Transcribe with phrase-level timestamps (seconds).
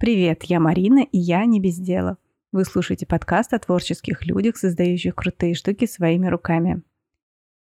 [0.00, 2.16] Привет, я Марина, и я не без дела.
[2.52, 6.80] Вы слушаете подкаст о творческих людях, создающих крутые штуки своими руками.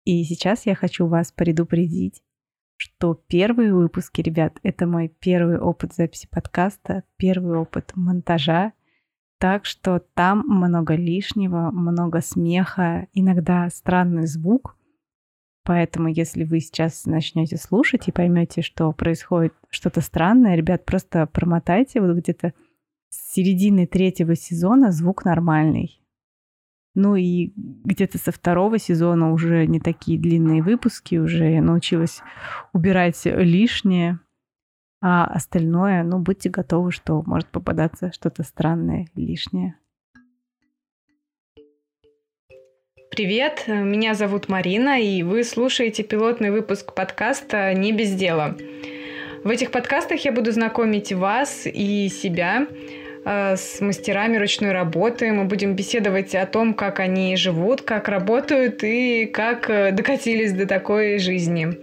[0.02, 2.24] И сейчас я хочу вас предупредить,
[2.74, 8.72] что первые выпуски, ребят, это мой первый опыт записи подкаста, первый опыт монтажа.
[9.38, 14.76] Так что там много лишнего, много смеха, иногда странный звук.
[15.64, 22.02] Поэтому, если вы сейчас начнете слушать и поймете, что происходит что-то странное, ребят, просто промотайте
[22.02, 22.52] вот где-то
[23.08, 26.00] с середины третьего сезона звук нормальный.
[26.94, 32.20] Ну и где-то со второго сезона уже не такие длинные выпуски, уже я научилась
[32.72, 34.20] убирать лишнее,
[35.00, 39.76] а остальное, ну, будьте готовы, что может попадаться что-то странное, лишнее.
[43.16, 48.56] Привет, меня зовут Марина, и вы слушаете пилотный выпуск подкаста «Не без дела».
[49.44, 52.66] В этих подкастах я буду знакомить вас и себя
[53.24, 55.32] Э, с мастерами ручной работы.
[55.32, 60.66] Мы будем беседовать о том, как они живут, как работают и как э, докатились до
[60.66, 61.78] такой жизни.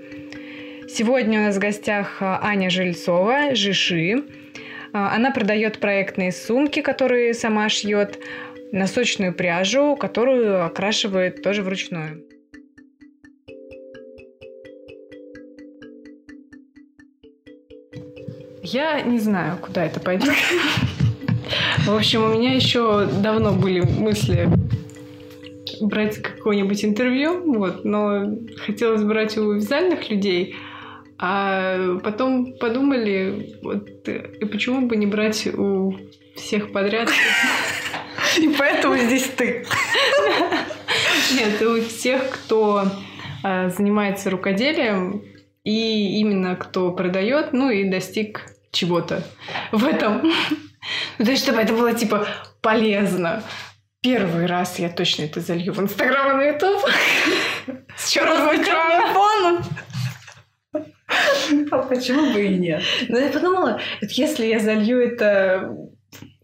[0.88, 4.24] Сегодня у нас в гостях э, Аня Жильцова, Жиши.
[4.94, 8.20] Она продает проектные сумки, которые сама шьет,
[8.72, 12.26] носочную пряжу, которую окрашивает тоже вручную.
[18.64, 20.34] Я не знаю, куда это пойдет.
[21.86, 24.48] В общем, у меня еще давно были мысли
[25.82, 30.56] брать какое-нибудь интервью, вот, но хотелось брать у вязальных людей,
[31.18, 35.96] а потом подумали, вот, и почему бы не брать у
[36.36, 37.10] всех подряд?
[38.40, 39.66] И поэтому здесь ты.
[41.36, 42.88] Нет, у тех, кто
[43.44, 45.24] а, занимается рукоделием,
[45.64, 49.24] и именно кто продает, ну и достиг чего-то
[49.72, 50.22] в этом.
[51.20, 52.28] Ну, то есть, чтобы это было, типа,
[52.62, 53.44] полезно.
[54.02, 56.84] Первый раз я точно это залью в Инстаграм и на Ютуб.
[57.96, 59.64] С черным микрофоном.
[61.72, 62.82] А почему бы и нет?
[63.10, 65.76] Ну, я подумала, если я залью это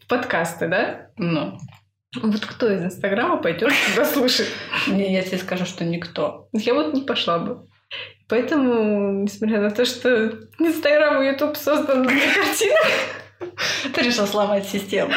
[0.03, 1.09] в подкасты, да?
[1.17, 1.57] Ну.
[2.15, 4.47] Вот кто из Инстаграма пойдет туда слушать?
[4.87, 6.47] Не, я тебе скажу, что никто.
[6.53, 7.67] Я вот не пошла бы.
[8.29, 12.87] Поэтому, несмотря на то, что Инстаграм и Ютуб созданы для картинок,
[13.93, 15.13] Ты решил сломать систему.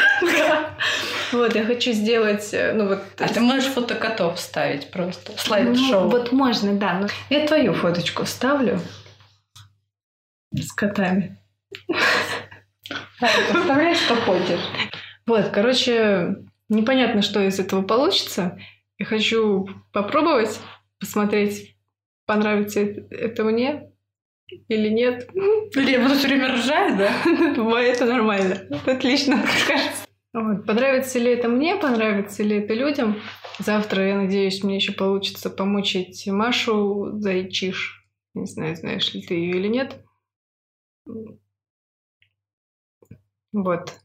[1.32, 3.02] Вот, я хочу сделать, э, ну вот...
[3.18, 5.32] А ты можешь фото котов вставить просто?
[5.38, 6.04] Слайд-шоу.
[6.04, 6.98] Ну, вот можно, да.
[6.98, 8.80] Но я твою фоточку вставлю
[10.52, 11.38] с котами.
[13.20, 14.60] Представляешь, что хочешь.
[15.24, 16.34] Вот, короче,
[16.70, 18.58] непонятно, что из этого получится.
[18.98, 20.58] Я хочу попробовать,
[20.98, 21.76] посмотреть,
[22.26, 23.92] понравится это мне.
[24.69, 25.28] Или нет?
[25.76, 27.12] Или я буду все время ржать, да?
[27.81, 28.66] Это нормально.
[28.86, 30.06] Отлично, кажется.
[30.32, 30.64] Вот.
[30.64, 33.16] Понравится ли это мне, понравится ли это людям?
[33.58, 38.08] Завтра, я надеюсь, мне еще получится помучить Машу Зайчиш.
[38.34, 40.04] Не знаю, знаешь ли ты ее или нет.
[43.52, 44.00] Вот.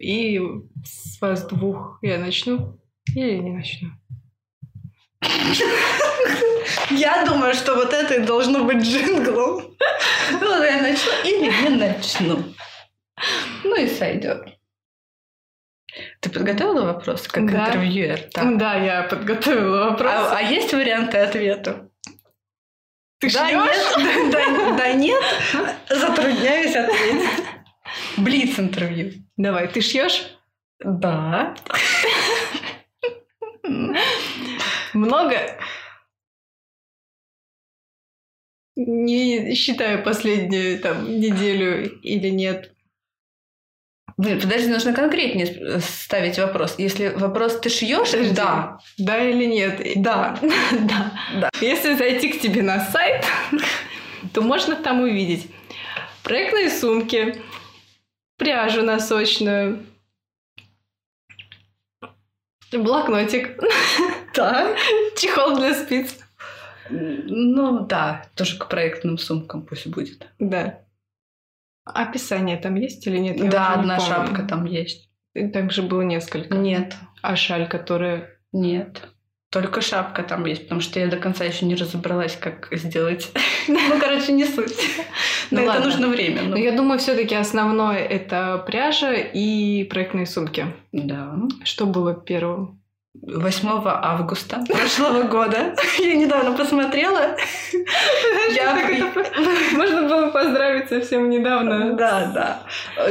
[0.00, 0.40] И
[0.82, 2.80] с вас двух я начну
[3.14, 3.90] или не начну?
[6.90, 9.76] Я думаю, что вот это и должно быть джинглом.
[10.40, 12.42] Ну, я начну или не начну.
[13.62, 14.46] Ну и сойдет.
[16.20, 17.66] Ты подготовила вопрос как да.
[17.66, 18.30] интервьюер?
[18.32, 18.56] Так?
[18.56, 20.12] Да, я подготовила вопрос.
[20.12, 21.90] А, а есть варианты ответа?
[23.18, 25.22] Ты да, нет, да, да, нет,
[25.90, 27.59] затрудняюсь ответить.
[28.16, 29.12] Блиц интервью.
[29.36, 30.36] Давай, ты шьешь?
[30.80, 31.54] Да.
[34.94, 35.58] Много?
[38.76, 42.72] Не считаю последнюю там неделю или нет.
[44.16, 46.74] Блин, подожди, нужно конкретнее ставить вопрос.
[46.78, 48.78] Если вопрос ты шьешь, да.
[48.98, 49.80] Да или нет?
[49.96, 50.38] Да.
[50.72, 51.12] да.
[51.40, 51.50] да.
[51.60, 53.24] Если зайти к тебе на сайт,
[54.34, 55.50] то можно там увидеть
[56.22, 57.40] проектные сумки,
[58.40, 59.84] пряжу носочную,
[62.72, 63.60] блокнотик.
[64.34, 64.74] Да.
[65.16, 66.18] Чехол для спиц.
[66.88, 70.26] Ну да, тоже к проектным сумкам пусть будет.
[70.38, 70.80] Да.
[71.84, 73.36] Описание там есть или нет?
[73.36, 75.10] Я да, одна шапка там есть.
[75.34, 76.54] И также было несколько.
[76.54, 76.96] Нет.
[77.22, 78.38] А шаль, которая...
[78.52, 79.08] Нет.
[79.50, 83.30] Только шапка там есть, потому что я до конца еще не разобралась, как сделать.
[83.68, 84.74] Ну, короче, не суть.
[85.50, 86.42] Но это нужно время.
[86.42, 90.66] Но я думаю, все-таки основное это пряжа и проектные сумки.
[90.92, 91.34] Да.
[91.62, 92.79] Что было первым?
[93.12, 95.74] 8 августа прошлого года.
[95.98, 97.36] Я недавно посмотрела.
[99.72, 101.94] Можно было поздравить совсем недавно.
[101.94, 102.62] Да, да.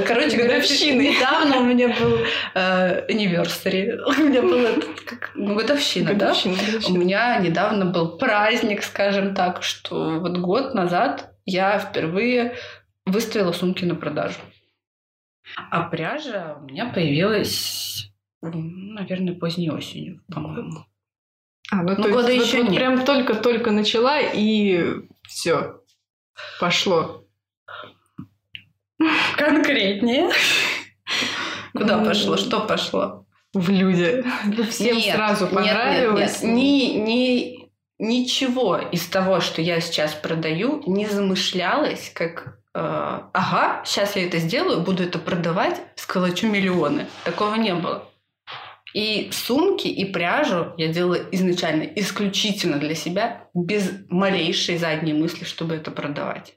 [0.08, 2.18] Короче говоря, недавно у меня был
[2.56, 4.00] anniversary.
[4.06, 4.70] У меня была
[5.36, 6.34] годовщина, да?
[6.88, 12.56] У меня недавно был праздник, скажем так, что вот год назад я впервые
[13.06, 14.40] выставила сумки на продажу.
[15.72, 18.10] А пряжа у меня появилась
[18.42, 20.86] наверное, поздней осенью, по-моему.
[21.72, 22.80] А, ну, ну то года есть, еще вот, нет.
[22.80, 24.96] прям только-только начала и
[25.28, 25.82] все
[26.60, 27.26] пошло.
[29.38, 30.30] Конкретнее.
[31.74, 32.38] Куда пошло?
[32.38, 33.26] Что пошло?
[33.54, 34.24] В люди.
[34.70, 36.42] Всем нет, сразу понравилось.
[36.42, 37.06] Нет, нет, нет.
[37.06, 37.70] Ни, ни,
[38.00, 42.80] ничего из того, что я сейчас продаю, не замышлялось как э,
[43.34, 47.08] ага, сейчас я это сделаю, буду это продавать, сколочу миллионы.
[47.24, 48.09] Такого не было.
[48.94, 55.76] И сумки, и пряжу я делала изначально исключительно для себя, без малейшей задней мысли, чтобы
[55.76, 56.56] это продавать.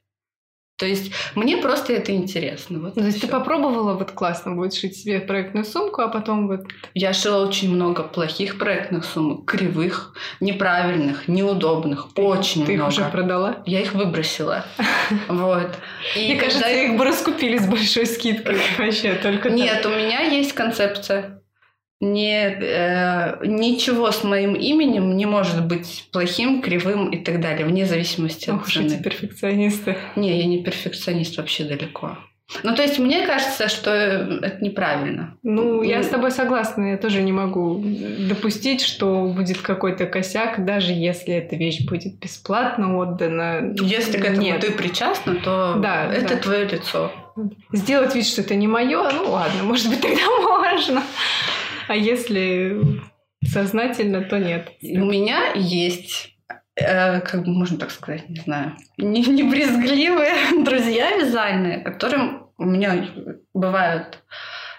[0.83, 2.81] То есть мне просто это интересно.
[2.81, 6.63] Вот То есть ты попробовала вот классно будет шить себе проектную сумку, а потом вот...
[6.93, 12.91] Я шила очень много плохих проектных сумок, кривых, неправильных, неудобных, ты, очень ты много.
[12.91, 13.63] Ты их уже продала?
[13.65, 14.65] Я их выбросила.
[15.29, 15.71] Вот.
[16.17, 21.42] Мне кажется, их бы раскупили с большой скидкой вообще только Нет, у меня есть концепция
[22.03, 27.87] не, э, ничего с моим именем не может быть плохим, кривым и так далее, вне
[27.87, 28.87] зависимости Ох, от цены.
[28.87, 29.97] эти перфекционисты.
[30.17, 32.19] Не, я не перфекционист вообще далеко.
[32.65, 35.39] Ну, то есть мне кажется, что это неправильно.
[35.45, 36.91] Ну, я с тобой согласна.
[36.91, 37.83] Я тоже не могу
[38.29, 43.75] допустить, что будет какой-то косяк, даже если эта вещь будет бесплатно отдана.
[43.81, 44.61] Если к этому Нет.
[44.61, 46.41] ты причастна, то да, это да.
[46.41, 47.13] твое лицо.
[47.73, 51.03] Сделать вид, что это не мое, ну ладно, может быть, тогда можно.
[51.93, 52.81] А если
[53.45, 54.73] сознательно, то нет.
[54.81, 56.35] У меня есть
[56.75, 60.33] э, как бы можно так сказать, не знаю, не, не брезгливые
[60.65, 63.11] друзья вязальные, которым у меня
[63.53, 64.25] бывают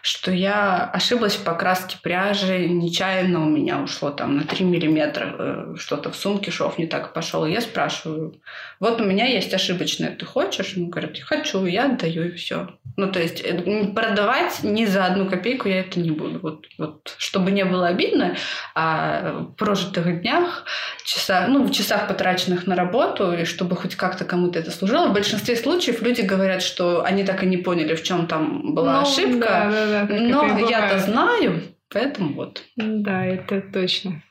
[0.05, 5.75] что я ошиблась в покраске пряжи, нечаянно у меня ушло там на 3 миллиметра э,
[5.77, 7.45] что-то в сумке, шов не так пошел.
[7.45, 8.35] И я спрашиваю,
[8.81, 10.73] вот у меня есть ошибочное, ты хочешь?
[10.75, 12.67] Он говорит, хочу, я отдаю и все.
[12.97, 16.39] Ну, то есть э, продавать ни за одну копейку я это не буду.
[16.39, 18.35] Вот, вот чтобы не было обидно,
[18.75, 20.65] а в прожитых днях,
[21.05, 25.13] часа, ну, в часах, потраченных на работу, и чтобы хоть как-то кому-то это служило, в
[25.13, 29.07] большинстве случаев люди говорят, что они так и не поняли, в чем там была ну,
[29.07, 29.47] ошибка.
[29.47, 32.63] Да, да, да, Но я-то знаю, поэтому вот.
[32.75, 34.23] Да, это точно.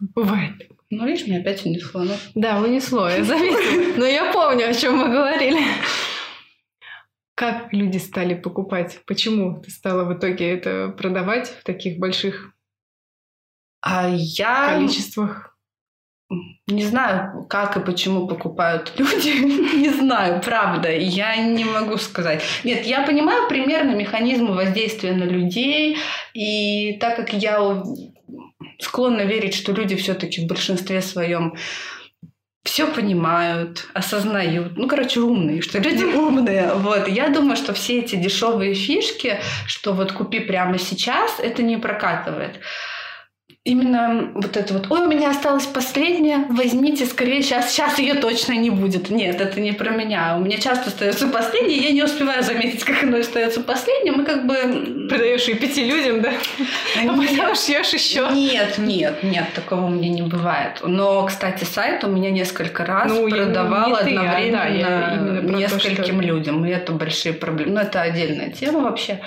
[0.00, 0.70] Бывает.
[0.90, 2.02] Ну, видишь, меня опять унесло.
[2.02, 2.14] Ну.
[2.34, 3.94] Да, унесло, я заметила.
[3.98, 5.60] Но я помню, о чем мы говорили.
[7.36, 9.00] Как люди стали покупать?
[9.06, 12.54] Почему ты стала в итоге это продавать в таких больших
[13.82, 14.74] а я...
[14.74, 15.49] количествах?
[16.68, 19.30] Не знаю, как и почему покупают люди.
[19.76, 20.90] не знаю, правда.
[20.90, 22.42] Я не могу сказать.
[22.62, 25.98] Нет, я понимаю примерно механизмы воздействия на людей.
[26.32, 27.82] И так как я
[28.78, 31.56] склонна верить, что люди все-таки в большинстве своем
[32.62, 34.76] все понимают, осознают.
[34.76, 36.74] Ну, короче, умные, что люди умные.
[36.74, 37.08] Вот.
[37.08, 42.60] Я думаю, что все эти дешевые фишки, что вот купи прямо сейчас, это не прокатывает
[43.62, 48.54] именно вот это вот, ой, у меня осталась последняя, возьмите скорее, сейчас, сейчас ее точно
[48.54, 49.10] не будет.
[49.10, 50.36] Нет, это не про меня.
[50.38, 54.46] У меня часто остается последняя, я не успеваю заметить, как оно остается последним, и как
[54.46, 55.08] бы...
[55.10, 56.32] Продаешь и пяти людям, да?
[56.96, 58.28] А потом шьешь еще.
[58.32, 60.80] Нет, нет, нет, такого у меня не бывает.
[60.82, 66.22] Но, кстати, сайт у меня несколько раз ну, продавал ты, одновременно да, нескольким то, что...
[66.22, 67.72] людям, и это большие проблемы.
[67.72, 69.20] Но это отдельная тема вообще.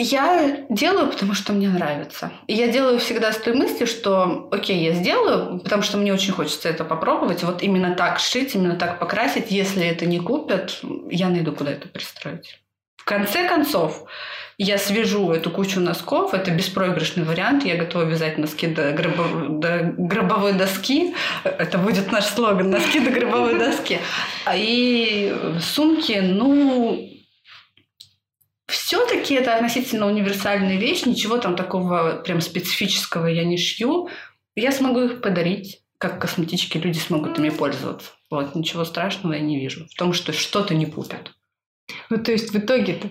[0.00, 2.30] Я делаю, потому что мне нравится.
[2.46, 6.32] И я делаю всегда с той мыслью, что окей, я сделаю, потому что мне очень
[6.32, 7.42] хочется это попробовать.
[7.42, 9.50] Вот именно так шить, именно так покрасить.
[9.50, 12.60] Если это не купят, я найду, куда это пристроить.
[12.96, 14.04] В конце концов,
[14.56, 16.32] я свяжу эту кучу носков.
[16.32, 17.64] Это беспроигрышный вариант.
[17.64, 19.58] Я готова вязать носки до, гробов...
[19.58, 21.14] до гробовой доски.
[21.42, 22.70] Это будет наш слоган.
[22.70, 23.98] Носки до гробовой доски.
[24.44, 27.17] А И сумки, ну,
[28.68, 34.10] все-таки это относительно универсальная вещь, ничего там такого прям специфического я не шью.
[34.54, 38.10] Я смогу их подарить, как косметички люди смогут ими пользоваться.
[38.30, 41.32] Вот, ничего страшного я не вижу в том, что что-то не купят.
[42.10, 43.10] Ну, то есть в итоге-то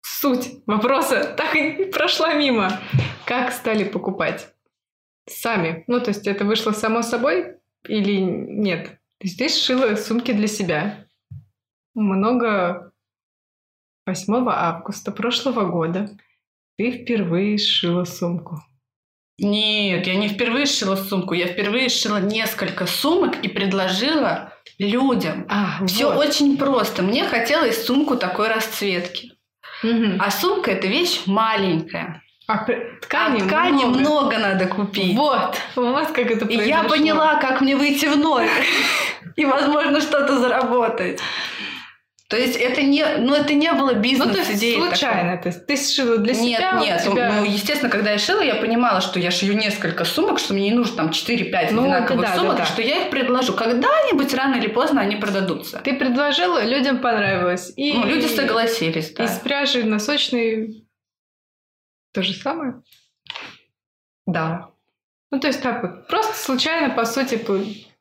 [0.00, 2.80] суть вопроса так и прошла мимо.
[3.26, 4.48] Как стали покупать?
[5.28, 5.84] Сами.
[5.86, 8.98] Ну, то есть это вышло само собой или нет?
[9.18, 11.06] Ты сшила сумки для себя.
[11.94, 12.93] Много
[14.06, 16.10] 8 августа прошлого года
[16.76, 18.60] ты впервые сшила сумку.
[19.38, 25.46] Нет, я не впервые сшила сумку, я впервые сшила несколько сумок и предложила людям.
[25.48, 26.18] А, Все вот.
[26.26, 27.02] очень просто.
[27.02, 29.32] Мне хотелось сумку такой расцветки.
[29.82, 30.20] Мгм.
[30.20, 32.22] А сумка это вещь маленькая.
[32.46, 32.58] А
[33.00, 33.98] ткани, а ткани много.
[33.98, 34.38] много.
[34.38, 35.16] надо купить.
[35.16, 36.88] Вот, вот как это И я произошло.
[36.90, 38.48] поняла, как мне выйти в ноль.
[39.36, 41.20] И, возможно, что-то заработать.
[42.28, 45.36] То есть это не, ну, это не было Ну, бизнес то есть случайно.
[45.36, 47.02] То есть ты сшила для Нет, себя, у нет.
[47.02, 50.70] тебя- Ну, естественно, когда я шила, я понимала, что я шью несколько сумок, что мне
[50.70, 52.64] не нужно там 4-5 Ну, одинаковых да, сумок, да, да.
[52.64, 53.52] что я их предложу.
[53.52, 55.80] Когда-нибудь, рано или поздно, они продадутся.
[55.84, 57.72] Ты предложила, людям понравилось.
[57.76, 57.92] И...
[57.92, 59.24] Ну, люди согласились, да.
[59.24, 60.86] Из пряжи носочной
[62.12, 62.82] то же самое?
[64.26, 64.70] Да.
[65.30, 67.36] Ну, то есть так вот, просто случайно, по сути,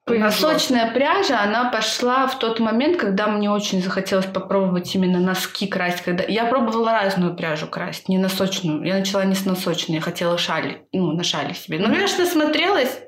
[0.05, 0.49] по- повезло.
[0.49, 6.01] Носочная пряжа, она пошла в тот момент, когда мне очень захотелось попробовать именно носки красить.
[6.01, 6.23] Когда...
[6.23, 8.83] Я пробовала разную пряжу красить, не носочную.
[8.83, 11.79] Я начала не с носочной, я хотела шали, ну, на шали себе.
[11.79, 12.99] Я что смотрелась,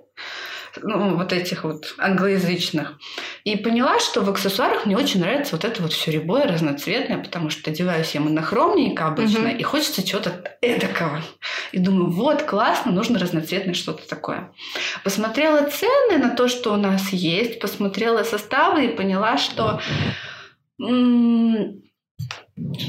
[0.81, 2.97] ну, вот этих вот англоязычных.
[3.43, 7.49] И поняла, что в аксессуарах мне очень нравится вот это вот все рябое, разноцветное, потому
[7.49, 9.57] что одеваюсь я монохромненько обычно, Мгм.
[9.57, 11.21] и хочется чего-то эдакого.
[11.71, 14.51] И думаю, вот, классно, нужно разноцветное что-то такое.
[15.03, 19.79] Посмотрела цены на то, что у нас есть, посмотрела составы и поняла, что...
[20.81, 21.81] м,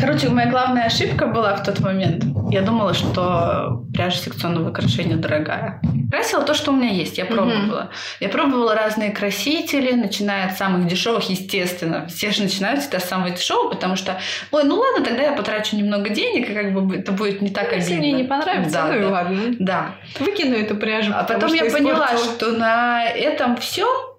[0.00, 2.24] Короче, моя главная ошибка была в тот момент.
[2.50, 5.80] Я думала, что пряжа секционного украшения дорогая.
[6.08, 7.18] Красила то, что у меня есть.
[7.18, 7.90] Я пробовала.
[8.20, 12.06] Я пробовала разные красители, начиная от самых дешевых, естественно.
[12.06, 14.20] Все же начинают всегда с самого дешевого, потому что,
[14.52, 17.72] ой, ну ладно, тогда я потрачу немного денег, и как бы это будет не так
[17.72, 17.98] Если обидно.
[17.98, 19.08] мне не понравится, Да, ну и да.
[19.08, 19.42] ладно.
[19.58, 19.94] Да.
[20.20, 21.12] Выкину эту пряжу.
[21.12, 24.15] А потом я поняла, что на этом все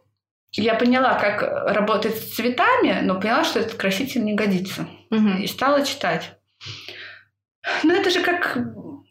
[0.53, 1.41] я поняла, как
[1.73, 4.87] работать с цветами, но поняла, что этот краситель не годится.
[5.09, 5.37] Мгм.
[5.41, 6.31] И стала читать.
[7.83, 8.57] Ну, это же как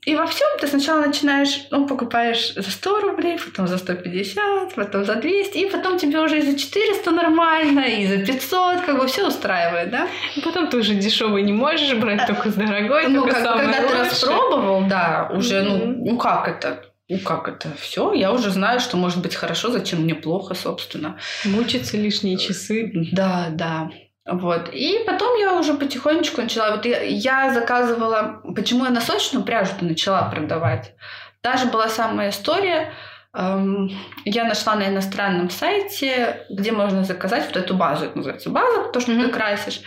[0.07, 5.05] и во всем ты сначала начинаешь, ну, покупаешь за 100 рублей, потом за 150, потом
[5.05, 9.09] за 200, и потом тебе уже и за 400 нормально, и за 500, как бы
[9.09, 10.07] все устраивает, да?
[10.37, 13.65] И Потом ты уже дешевый не можешь брать, только с дорогой, ну, только как самое
[13.67, 14.05] когда ты лучшее.
[14.05, 16.05] распробовал, да, уже, ну, Мгм.
[16.05, 16.85] ну как это?
[17.09, 17.69] Ну как это?
[17.79, 21.19] Все, я уже знаю, что может быть хорошо, зачем мне плохо, собственно.
[21.45, 22.91] Мучиться лишние часы.
[23.13, 23.91] Да, да.
[24.29, 24.71] Вот.
[24.73, 26.73] И потом я уже потихонечку начала.
[26.75, 28.43] Вот я, я заказывала...
[28.57, 30.95] Почему я носочную пряжу-то начала продавать?
[31.43, 32.93] Та же была самая история.
[33.33, 33.89] Эм,
[34.25, 38.07] Я нашла на иностранном сайте, где можно заказать вот эту базу.
[38.07, 39.31] Это называется база, то, что ты Мгм.
[39.31, 39.81] красишь.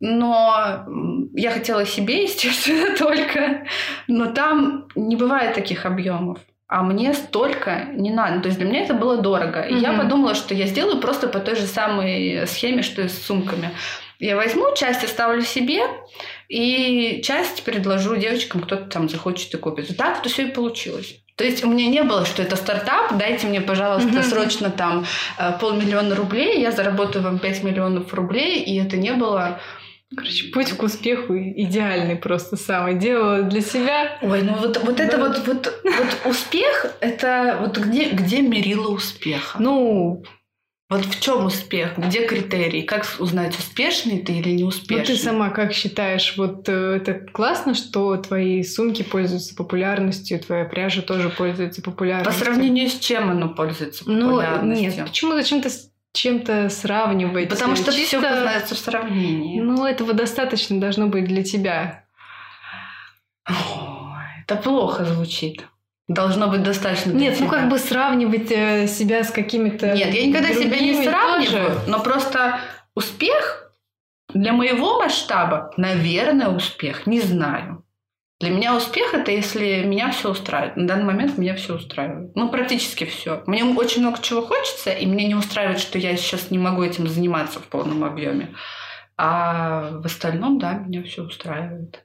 [0.00, 0.84] Но
[1.34, 3.66] я хотела себе, естественно, только.
[4.06, 6.38] Но там не бывает таких объемов.
[6.68, 8.40] А мне столько не надо.
[8.42, 9.62] То есть для меня это было дорого.
[9.62, 10.02] И я Мгм.
[10.02, 13.70] подумала, что я сделаю просто по той же самой схеме, что и с сумками.
[14.18, 15.80] Я возьму, часть оставлю себе,
[16.48, 19.90] и часть предложу девочкам, кто-то там захочет и купит.
[19.90, 21.16] И так это все и получилось.
[21.36, 24.22] То есть у меня не было, что это стартап, дайте мне, пожалуйста, Мгм.
[24.24, 25.06] срочно там
[25.38, 29.60] э, полмиллиона рублей, я заработаю вам 5 миллионов рублей, и это не было...
[30.16, 32.94] Короче, путь к успеху идеальный просто самый.
[32.98, 34.18] Делала для себя.
[34.22, 35.28] Ой, ну вот, вот это Да.
[35.28, 39.58] вот, вот, вот успех, это вот где, где мерило успеха?
[39.60, 40.24] Ну,
[40.90, 41.98] Вот в чем успех?
[41.98, 42.82] Где критерий?
[42.84, 45.00] Как узнать, успешный ты или неуспешный?
[45.00, 50.64] ну ты сама как считаешь, вот э, это классно, что твои сумки пользуются популярностью, твоя
[50.64, 52.46] пряжа тоже пользуется По популярностью?
[52.46, 54.90] сравнению с чем оно пользуется Ну, популярностью?
[54.90, 57.48] нет, почему зачем-то с чем-то сравнивать?
[57.48, 59.60] Потому что Чисто- все познается в сравнении.
[59.60, 62.04] Ну, этого достаточно должно быть для тебя.
[63.48, 63.54] Ой,
[64.42, 65.66] это плохо звучит.
[66.08, 67.58] Должно быть достаточно для Нет, ну тебя.
[67.58, 71.80] как бы сравнивать э, себя с какими-то Нет, я никогда себя не сравниваю, тоже.
[71.86, 72.60] но просто
[72.94, 73.70] успех
[74.32, 77.84] для моего масштаба, наверное, успех, не знаю.
[78.40, 80.76] Для меня успех это если меня все устраивает.
[80.76, 82.36] На данный момент меня все устраивает.
[82.36, 83.42] Ну, практически все.
[83.46, 87.08] Мне очень много чего хочется, и мне не устраивает, что я сейчас не могу этим
[87.08, 88.54] заниматься в полном объеме.
[89.16, 92.04] А в остальном, да, меня все устраивает.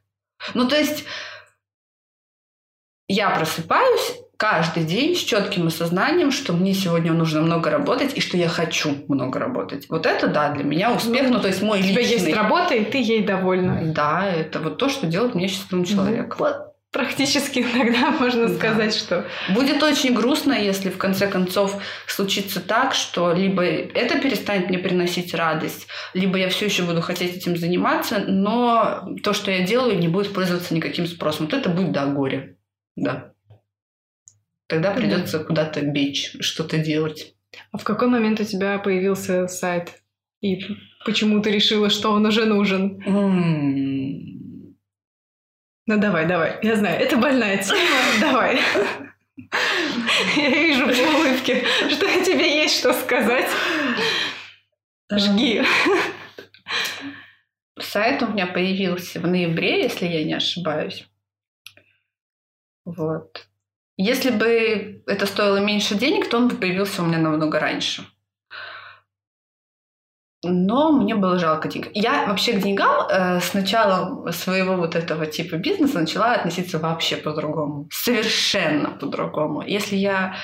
[0.55, 1.05] Ну, то есть
[3.07, 8.35] я просыпаюсь каждый день с четким осознанием, что мне сегодня нужно много работать и что
[8.35, 9.85] я хочу много работать.
[9.89, 12.17] Вот это, да, для меня успех, ну, то есть мой У тебя личный.
[12.17, 13.81] есть работа, и ты ей довольна.
[13.93, 16.37] Да, это вот то, что делает меня счастливым человеком.
[16.39, 16.57] Ну, вот
[16.91, 18.55] практически иногда можно Да.
[18.55, 24.67] сказать, что Будет очень грустно, если в конце концов случится так, что либо это перестанет
[24.69, 29.61] мне приносить радость, либо я все еще буду хотеть этим заниматься, но то, что я
[29.61, 31.45] делаю, не будет пользоваться никаким спросом.
[31.45, 32.57] Вот это будет, да, горе.
[32.95, 33.33] Да.
[34.67, 37.35] Тогда придется куда-то бечь, что-то делать.
[37.71, 40.01] А в какой момент у тебя появился сайт?
[40.41, 40.59] И
[41.05, 42.99] почему ты решила, что он уже нужен?
[45.85, 46.59] Ну давай, давай.
[46.61, 47.79] Я знаю, это больная тема.
[48.21, 48.59] Давай.
[50.37, 53.49] Я вижу по улыбке, что тебе есть что сказать.
[55.11, 55.61] Жги.
[57.77, 61.05] Сайт у меня появился в ноябре, если я не ошибаюсь.
[62.85, 63.47] Вот.
[63.97, 68.05] Если бы это стоило меньше денег, то он бы появился у меня намного раньше.
[70.45, 71.89] Но мне было жалко денег.
[71.93, 77.15] Я вообще к деньгам э, с начала своего вот этого типа бизнеса начала относиться вообще
[77.15, 77.87] по-другому.
[77.91, 79.61] Совершенно по-другому.
[79.61, 80.35] Если я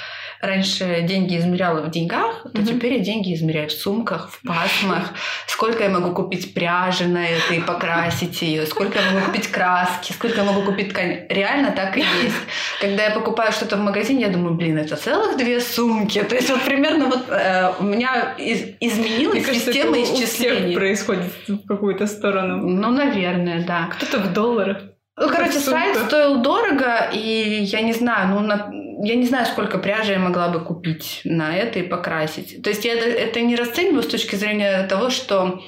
[0.42, 2.66] раньше деньги измеряла в деньгах, то mm-hmm.
[2.66, 5.14] теперь я деньги измеряю в сумках, в пасмах.
[5.48, 10.14] Сколько я могу купить пряжи на это и покрасить ее, сколько я могу купить краски,
[10.14, 11.26] сколько я могу купить ткань.
[11.30, 12.36] Реально так и есть.
[12.80, 16.24] Когда я покупаю что-то в магазине, я думаю, блин, это целых две сумки.
[16.24, 20.58] То есть вот примерно вот э, у меня из, изменилась кажется, система исчислений.
[20.58, 22.70] У всех происходит в какую-то сторону.
[22.70, 23.90] Ну, наверное, да.
[23.92, 24.78] Кто-то в долларах.
[25.20, 28.72] Ну, короче, сайт стоил дорого, и я не знаю, ну, на
[29.02, 32.62] я не знаю, сколько пряжи я могла бы купить на это и покрасить.
[32.62, 35.62] То есть я это не расцениваю с точки зрения того, что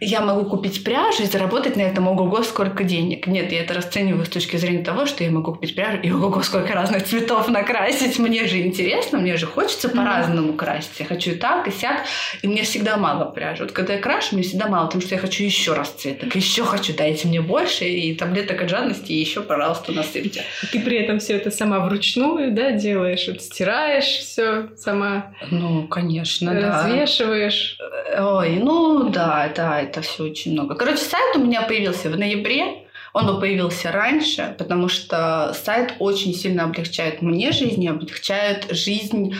[0.00, 3.26] я могу купить пряжу и заработать на этом ого-го сколько денег.
[3.26, 6.42] Нет, я это расцениваю с точки зрения того, что я могу купить пряжу и ого-го
[6.42, 8.18] сколько разных цветов накрасить.
[8.18, 9.96] Мне же интересно, мне же хочется mm-hmm.
[9.96, 11.00] по-разному красить.
[11.00, 12.04] Я хочу и так, и сяк,
[12.42, 13.64] и мне всегда мало пряжи.
[13.64, 16.94] Вот когда я крашу, мне всегда мало, потому что я хочу еще расцветок, еще хочу,
[16.94, 20.44] дайте мне больше, и таблеток от и еще, пожалуйста, насыпьте.
[20.72, 23.26] Ты при этом все это сама вручную, да, делаешь?
[23.28, 25.34] Вот стираешь все сама?
[25.50, 26.84] Ну, конечно, да.
[26.84, 27.78] Развешиваешь?
[28.18, 30.74] Ой, ну да, да это все очень много.
[30.74, 32.86] Короче, сайт у меня появился в ноябре.
[33.12, 39.34] Он бы появился раньше, потому что сайт очень сильно облегчает мне жизнь и облегчает жизнь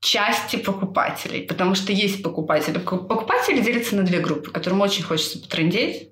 [0.00, 2.78] части покупателей, потому что есть покупатели.
[2.78, 6.09] Покупатели делятся на две группы, которым очень хочется потрендеть,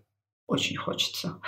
[0.48, 1.40] очень хочется.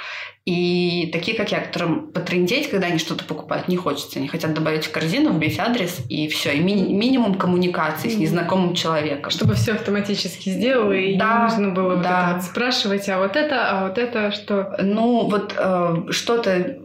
[0.44, 4.18] И такие, как я, которым потрендеть, когда они что-то покупают, не хочется.
[4.18, 6.52] Они хотят добавить в корзину, вбить адрес, и все.
[6.52, 9.30] И ми- минимум коммуникации с незнакомым человеком.
[9.30, 11.96] Чтобы все автоматически сделало, и да, не нужно было да.
[11.96, 14.76] вот это вот спрашивать, а вот это, а вот это что?
[14.82, 16.79] Ну, вот э, что-то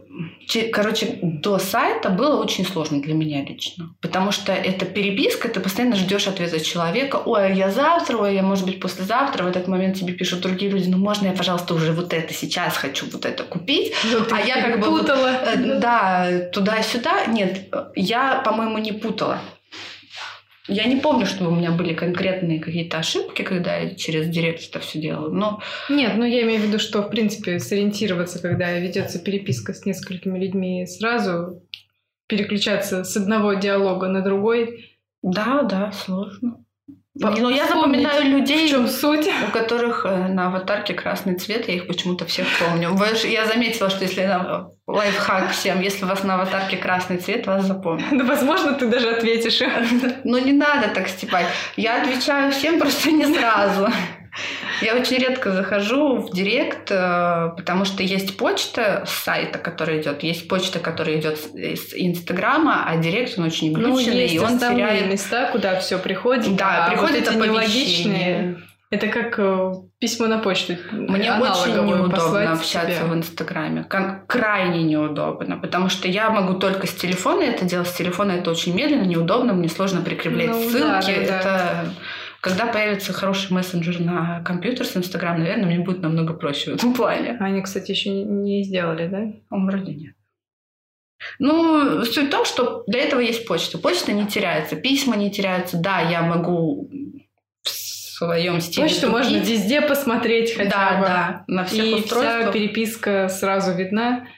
[0.72, 3.94] Короче, до сайта было очень сложно для меня лично.
[4.00, 7.16] Потому что это переписка, ты постоянно ждешь ответа человека.
[7.16, 9.44] Ой, я завтра, ой, я, может быть, послезавтра.
[9.44, 12.76] В этот момент тебе пишут другие люди, ну, можно я, пожалуйста, уже вот это сейчас
[12.76, 13.94] хочу вот это купить.
[14.04, 14.86] Ну, а я как бы...
[14.86, 15.30] Путала.
[15.30, 17.26] Вот, э, да, туда-сюда.
[17.26, 19.40] Нет, я, по-моему, не путала.
[20.68, 24.80] Я не помню, что у меня были конкретные какие-то ошибки, когда я через директ это
[24.80, 25.62] все делала, но...
[25.88, 30.38] Нет, ну я имею в виду, что, в принципе, сориентироваться, когда ведется переписка с несколькими
[30.38, 31.62] людьми, сразу
[32.26, 34.98] переключаться с одного диалога на другой.
[35.22, 36.65] Да, да, сложно.
[37.18, 39.28] Но я запоминаю людей, в чем суть?
[39.48, 42.96] у которых э, на аватарке красный цвет, я их почему-то всех помню.
[43.24, 47.64] Я заметила, что если на лайфхак всем, если у вас на аватарке красный цвет, вас
[47.64, 48.06] запомнят.
[48.12, 49.60] Ну, возможно, ты даже ответишь.
[50.24, 51.46] Ну, не надо так степать.
[51.76, 53.88] Я отвечаю всем просто не сразу.
[54.82, 60.22] Я очень редко захожу в директ, э, потому что есть почта с сайта, которая идет,
[60.22, 65.10] есть почта, которая идет с Инстаграма, а директ он очень глюченный, ну, и он теряет
[65.10, 66.56] места, куда все приходит.
[66.56, 68.58] Да, а приходит вот нелогичные.
[68.88, 70.74] Это как э, письмо на почту.
[70.92, 73.04] Мне очень неудобно общаться себе.
[73.04, 73.84] в Инстаграме.
[74.28, 77.88] Крайне неудобно, потому что я могу только с телефона это делать.
[77.88, 80.80] С телефона это очень медленно, неудобно, мне сложно прикреплять ну, ссылки.
[80.80, 81.84] Да, да, это да.
[82.46, 86.94] Когда появится хороший мессенджер на компьютер с Инстаграм, наверное, мне будет намного проще в этом
[86.94, 87.36] плане.
[87.40, 89.32] Они, кстати, еще не сделали, да?
[89.50, 90.14] Он вроде нет.
[91.40, 93.78] Ну, суть в том, что для этого есть почта.
[93.78, 95.76] Почта не теряется, письма не теряются.
[95.76, 96.88] Да, я могу
[97.62, 98.86] в своем стиле.
[98.86, 99.12] Почту тупить.
[99.12, 101.06] можно везде посмотреть хотя да, бы.
[101.06, 102.42] Да, на всех И устройствах.
[102.42, 104.28] вся переписка сразу видна.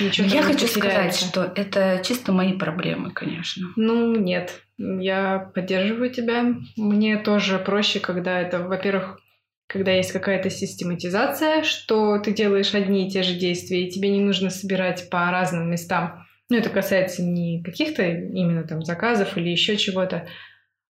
[0.00, 3.68] Ничего я хочу сказать, что это чисто мои проблемы, конечно.
[3.76, 4.62] Ну, нет.
[4.78, 6.54] Я поддерживаю тебя.
[6.76, 9.18] Мне тоже проще, когда это, во-первых,
[9.66, 14.20] когда есть какая-то систематизация, что ты делаешь одни и те же действия, и тебе не
[14.20, 16.26] нужно собирать по разным местам.
[16.48, 20.28] Ну, это касается не каких-то именно там заказов или еще чего-то,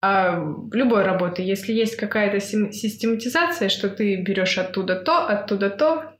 [0.01, 0.39] а
[0.71, 1.41] любой работы.
[1.41, 6.13] Если есть какая-то систематизация, что ты берешь оттуда то, оттуда то,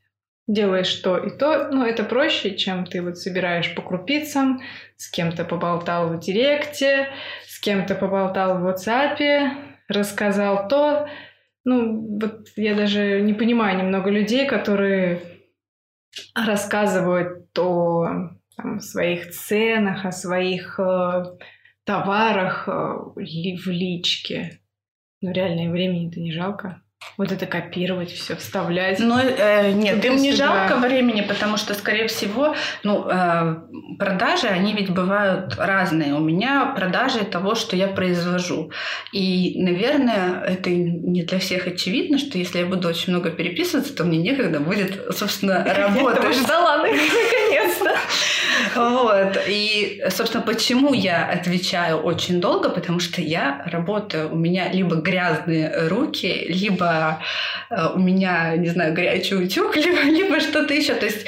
[0.49, 4.62] делаешь то и то, ну, это проще, чем ты вот собираешь по крупицам,
[4.97, 7.09] с кем-то поболтал в директе,
[7.45, 9.51] с кем-то поболтал в WhatsApp,
[9.88, 11.07] рассказал то.
[11.65, 15.21] Ну, вот я даже не понимаю немного людей, которые
[16.33, 21.25] рассказывают о там, своих ценах, о своих э,
[21.83, 24.62] товарах э, в личке.
[25.21, 26.81] Ну, реально, времени-то не жалко.
[27.17, 28.99] Вот это копировать, все вставлять.
[28.99, 33.55] Ну, э, нет, им не жалко времени, потому что, скорее всего, ну, э,
[33.97, 36.13] продажи, они ведь бывают разные.
[36.13, 38.71] У меня продажи того, что я произвожу.
[39.12, 44.05] И, наверное, это не для всех очевидно, что если я буду очень много переписываться, то
[44.05, 46.35] мне некогда будет, собственно, работать.
[46.35, 46.77] ждала
[47.49, 47.95] наконец-то.
[48.75, 49.38] Вот.
[49.47, 52.69] И, собственно, почему я отвечаю очень долго?
[52.69, 54.31] Потому что я работаю.
[54.31, 57.21] У меня либо грязные руки, либо
[57.69, 60.93] э, у меня, не знаю, горячий утюг, либо, либо что-то еще.
[60.93, 61.27] То есть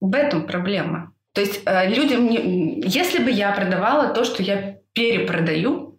[0.00, 1.12] в этом проблема.
[1.34, 5.89] То есть э, людям, не- если бы я продавала то, что я перепродаю,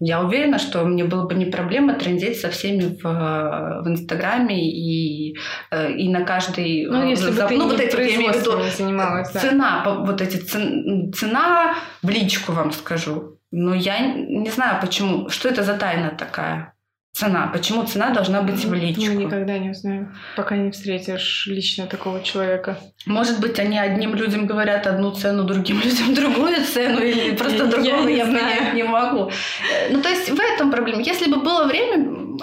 [0.00, 4.56] я уверена, что мне было бы не проблема трендеть со всеми в, э, в Инстаграме
[4.70, 5.36] и,
[5.70, 6.86] э, и на каждый...
[6.86, 9.32] Ну, э, если бы зап- ты ну, не вот эти, я имею в виду, занималась,
[9.32, 9.40] да.
[9.40, 13.38] Цена, по- вот эти цен- цена в личку вам скажу.
[13.50, 15.28] Но я не знаю, почему.
[15.30, 16.74] Что это за тайна такая?
[17.18, 17.48] Цена.
[17.52, 19.02] Почему цена должна быть в личку?
[19.06, 22.78] Мы никогда не узнаем, пока не встретишь лично такого человека.
[23.06, 27.64] Может быть, они одним людям говорят одну цену, другим людям другую цену, или просто Я-
[27.64, 28.44] я другого я, знаю.
[28.58, 29.30] понять не могу.
[29.30, 31.02] Э, Ну, то есть в этом проблема.
[31.02, 32.38] Если бы было время,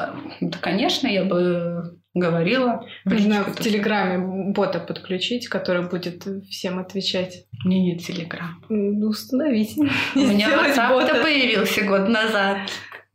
[0.52, 2.86] то, конечно, я бы говорила.
[3.06, 3.56] Нужно в.
[3.62, 4.18] Телеграме
[4.54, 7.46] бота подключить, который будет всем отвечать.
[7.64, 8.62] Меня нет телеграм.
[8.70, 9.78] Ну, Установить.
[10.16, 11.16] У меня WhatsApp бота.
[11.24, 12.58] появился год назад.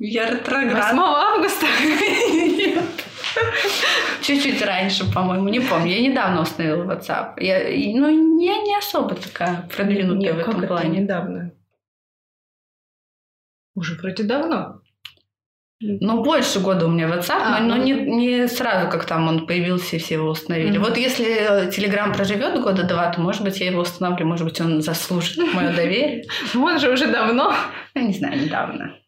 [0.03, 0.95] Я 8 ретроград.
[0.95, 1.67] августа.
[2.33, 2.83] Нет.
[4.23, 5.93] Чуть-чуть раньше, по-моему, не помню.
[5.93, 7.35] Я недавно установила WhatsApp.
[7.39, 7.59] Я,
[8.01, 11.01] ну, я не особо такая продвинутая Нет, в этом это плане.
[11.01, 11.53] недавно?
[13.75, 14.81] Уже вроде давно.
[15.83, 17.83] Ну, больше года у меня WhatsApp, А, но, ну.
[17.83, 20.73] не, не сразу, как там он появился, и все его установили.
[20.77, 20.83] Мгм.
[20.83, 24.83] Вот если Telegram проживет года два, то, может быть, я его установлю, может быть, он
[24.83, 26.25] заслужит мое доверие.
[26.55, 27.55] Он же уже давно.
[27.95, 29.00] Я не знаю, недавно.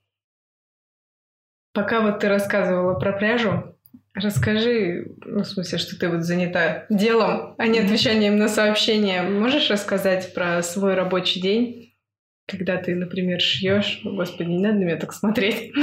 [1.72, 3.76] Пока вот ты рассказывала про пряжу,
[4.14, 9.22] расскажи, ну, в смысле, что ты вот занята делом, а не отвечанием на сообщения.
[9.22, 11.91] Можешь рассказать про свой рабочий день?
[12.52, 15.72] Когда ты, например, шьешь, господи, не надо на меня так смотреть.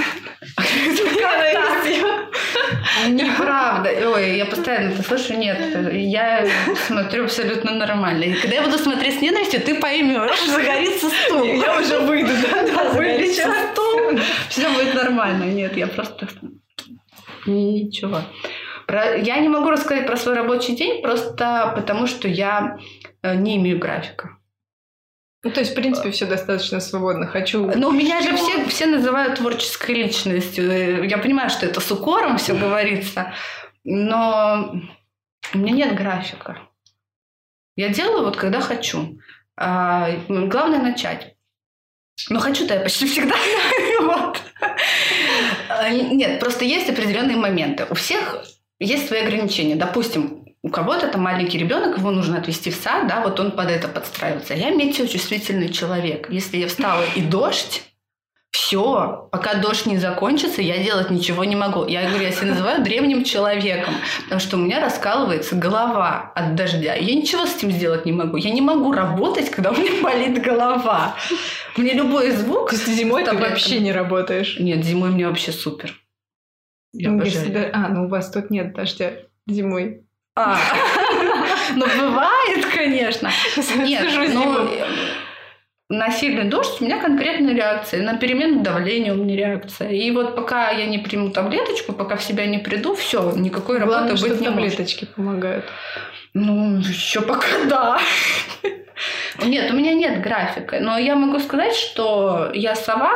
[3.09, 3.89] Неправда.
[4.13, 5.33] Ой, я постоянно это слышу.
[5.33, 5.57] Нет,
[5.93, 6.45] я
[6.87, 8.23] смотрю абсолютно нормально.
[8.25, 11.43] И когда я буду смотреть с ненавистью, ты поймешь, загорится стул.
[11.43, 13.73] Я уже выйду, да, да, Вылечу загорится.
[13.73, 14.19] стул.
[14.49, 15.43] Все будет нормально.
[15.45, 16.27] Нет, я просто...
[17.45, 18.21] Ничего.
[18.85, 22.77] Про- Я не могу рассказать про свой рабочий день, просто потому что я
[23.21, 24.35] э, не имею графика.
[25.41, 27.25] Ну, то есть, в принципе, все достаточно свободно.
[27.25, 27.65] Хочу...
[27.75, 30.69] Но меня же все, все называют творческой личностью.
[30.69, 33.33] Э, Я понимаю, что это с укором все говорится,
[33.85, 34.73] но
[35.53, 36.59] у меня нет графика.
[37.77, 39.17] Я делаю вот когда хочу.
[39.55, 41.35] А, главное начать.
[42.29, 43.35] Но хочу-то я почти всегда.
[44.01, 44.41] Вот.
[45.69, 47.85] А, Нет, просто есть определенные моменты.
[47.89, 48.43] У всех
[48.79, 49.75] есть свои ограничения.
[49.75, 50.38] Допустим,
[50.69, 53.87] у кого-то там маленький ребенок, его нужно отвезти в сад, да, вот он под это
[53.87, 54.53] подстраивается.
[54.53, 56.29] Я метеочувствительный человек.
[56.29, 57.83] Если я встала и дождь,
[58.51, 61.85] все, пока дождь не закончится, я делать ничего не могу.
[61.87, 66.93] Я говорю, я себя называю древним человеком, потому что у меня раскалывается голова от дождя.
[66.95, 68.37] Я ничего с этим сделать не могу.
[68.37, 71.15] Я не могу работать, когда у меня болит голова.
[71.77, 72.71] Мне любой звук...
[72.73, 74.57] Есть зимой ты вообще не работаешь?
[74.59, 75.93] Нет, зимой мне вообще супер.
[76.93, 77.51] Я Ну, обожаю.
[77.51, 79.13] да- А, ну у вас тут нет дождя
[79.47, 80.05] зимой.
[80.41, 80.57] А,
[81.75, 83.29] ну бывает, конечно.
[83.75, 84.85] Нет, э,
[85.89, 88.03] на сильный дождь у меня конкретная реакция.
[88.03, 89.89] На перемену давления у меня реакция.
[89.89, 94.11] И вот пока я не приму таблеточку, пока в себя не приду, все, никакой Главное,
[94.11, 94.69] работы быть не может.
[94.69, 95.65] таблеточки помогают.
[96.33, 97.99] Ну, еще пока да.
[99.43, 100.79] Нет, у меня нет графика.
[100.79, 103.11] Но я могу сказать, что я сова.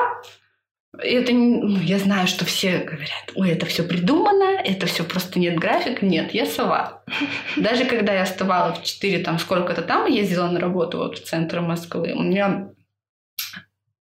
[0.99, 5.57] Это ну, я знаю, что все говорят, ой, это все придумано, это все просто нет
[5.57, 6.05] графика.
[6.05, 7.03] Нет, я сова.
[7.57, 11.61] Даже когда я вставала в 4, там сколько-то там, ездила на работу вот в центр
[11.61, 12.69] Москвы, у меня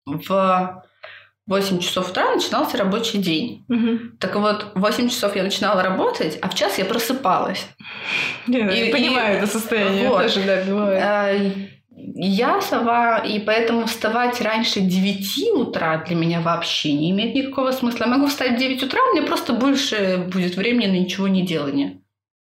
[0.04, 0.84] в
[1.46, 3.64] 8 часов утра начинался рабочий день.
[4.20, 7.66] Так вот, в 8 часов я начинала работать, а в час я просыпалась.
[8.46, 10.08] Я И- понимаю и- это состояние.
[10.08, 10.22] вот.
[10.22, 11.02] Тоже, да, бывает.
[12.04, 18.04] Я сова, и поэтому вставать раньше 9 утра для меня вообще не имеет никакого смысла.
[18.04, 21.46] Я могу встать в 9 утра, у меня просто больше будет времени на ничего не
[21.46, 22.00] делание.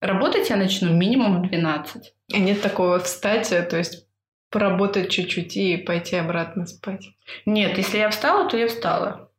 [0.02, 2.12] Работать я начну минимум в 12.
[2.28, 4.06] И нет такого встать, э, то есть
[4.50, 7.08] поработать чуть-чуть и пойти обратно спать.
[7.46, 9.30] Нет, если я встала, то я встала.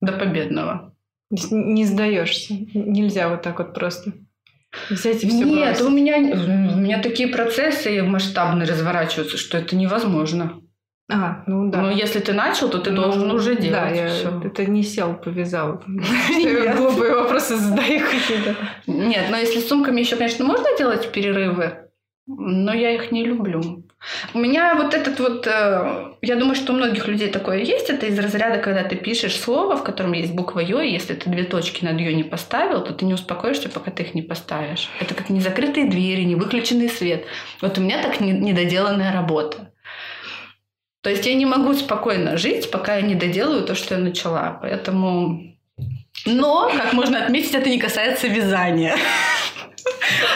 [0.00, 0.94] До победного.
[1.30, 2.54] Не сдаешься.
[2.74, 4.12] Нельзя вот так вот просто
[4.88, 10.60] взять и все Нет, у меня, у меня такие процессы масштабные разворачиваются, что это невозможно.
[11.12, 11.80] А, ну да.
[11.82, 13.72] Но если ты начал, то ты Ну, должен уже делать.
[13.72, 14.40] Да, я всё.
[14.44, 15.82] это не сел, повязал.
[16.76, 18.54] Глупые вопросы задаю какие-то.
[18.86, 21.90] Нет, но если с сумками еще, конечно, можно делать перерывы,
[22.28, 23.60] но я их не люблю.
[24.32, 28.06] У меня вот этот вот, э, я думаю, что у многих людей такое есть, это
[28.06, 31.44] из разряда, когда ты пишешь слово, в котором есть буква Ё, и если ты две
[31.44, 34.88] точки над Ё не поставил, то ты не успокоишься, пока ты их не поставишь.
[35.00, 37.26] Это как незакрытые двери, не выключенный свет.
[37.60, 39.72] Вот у меня так не- недоделанная работа.
[41.02, 44.58] То есть я не могу спокойно жить, пока я не доделаю то, что я начала.
[44.62, 45.56] Поэтому...
[46.26, 48.96] Но, как можно отметить, это не касается вязания.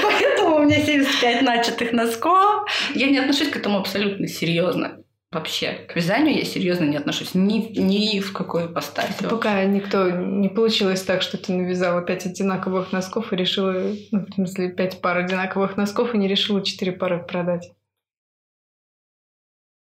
[0.03, 2.69] Поэтому у меня 75 начатых носков.
[2.95, 4.99] Я не отношусь к этому абсолютно серьезно.
[5.35, 9.27] Вообще, к вязанию я серьезно не отношусь ни, ни в какой ипостаси.
[9.29, 14.33] Пока никто не получилось так, что ты навязала пять одинаковых носков и решила, ну, в
[14.33, 17.73] смысле, пять пар одинаковых носков и не решила четыре пары продать.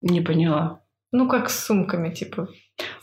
[0.03, 0.83] Не поняла.
[1.13, 2.49] Ну, как с сумками, типа.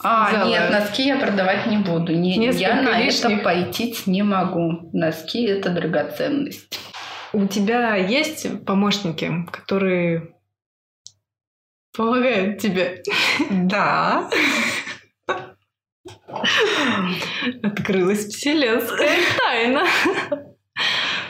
[0.03, 0.49] А, Связала.
[0.49, 2.13] нет, носки я продавать не буду.
[2.13, 3.25] Не, я на лишних.
[3.25, 4.89] это пойти не могу.
[4.93, 6.79] Носки– это драгоценность.
[7.31, 10.35] У тебя есть помощники, которые
[11.95, 13.01] помогают тебе?
[13.49, 14.29] Да.
[17.63, 19.87] Открылась вселенская тайна.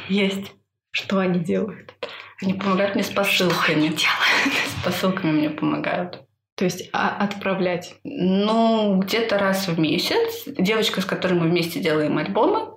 [0.10, 0.52] Есть.
[0.92, 1.94] Что они делают?
[2.42, 3.96] Они помогают мне с посылками.
[3.96, 6.22] С посылками мне помогают.
[6.56, 7.96] То есть а, отправлять.
[8.04, 12.70] Ну, где-то раз в месяц девочка, с которой мы вместе делаем альбомы,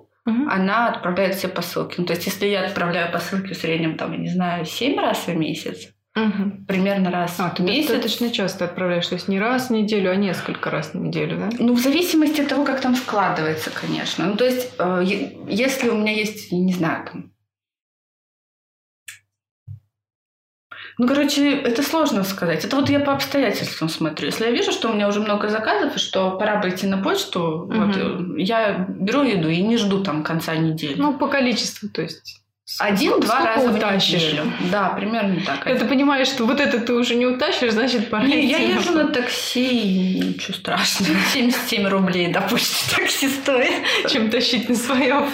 [0.49, 1.95] она отправляет все посылки.
[1.99, 5.25] Ну, то есть, если я отправляю посылки в среднем, там, я не знаю, 7 раз
[5.27, 6.65] в месяц, Мгм.
[6.67, 7.91] примерно раз А, в месяц.
[7.91, 11.49] достаточно часто отправляешь, то есть не раз в неделю, а несколько раз в неделю, да?
[11.59, 14.25] Ну, в зависимости от того, как там складывается, конечно.
[14.25, 15.03] Ну, то есть, э,
[15.47, 17.31] если у меня есть, я не знаю, там...
[20.97, 22.65] Ну, короче, это сложно сказать.
[22.65, 24.27] Это вот я по обстоятельствам смотрю.
[24.27, 26.97] Если я вижу, что у меня уже много заказов, и что пора бы идти на
[26.97, 30.95] почту, вот, э, я беру еду и не жду там конца недели.
[30.97, 32.41] Ну, по количеству, то есть.
[32.79, 34.23] Один-два раза в утащишь?
[34.23, 34.51] неделю.
[34.71, 35.63] Да, примерно так.
[35.63, 38.91] Когда ты понимаешь, что вот это ты уже не утащишь, значит, пора Не, я езжу
[38.91, 41.13] на на такси, ничего страшного.
[41.33, 43.83] 77 рублей, допустим, такси стоит.
[44.09, 45.29] чем тащить на своем.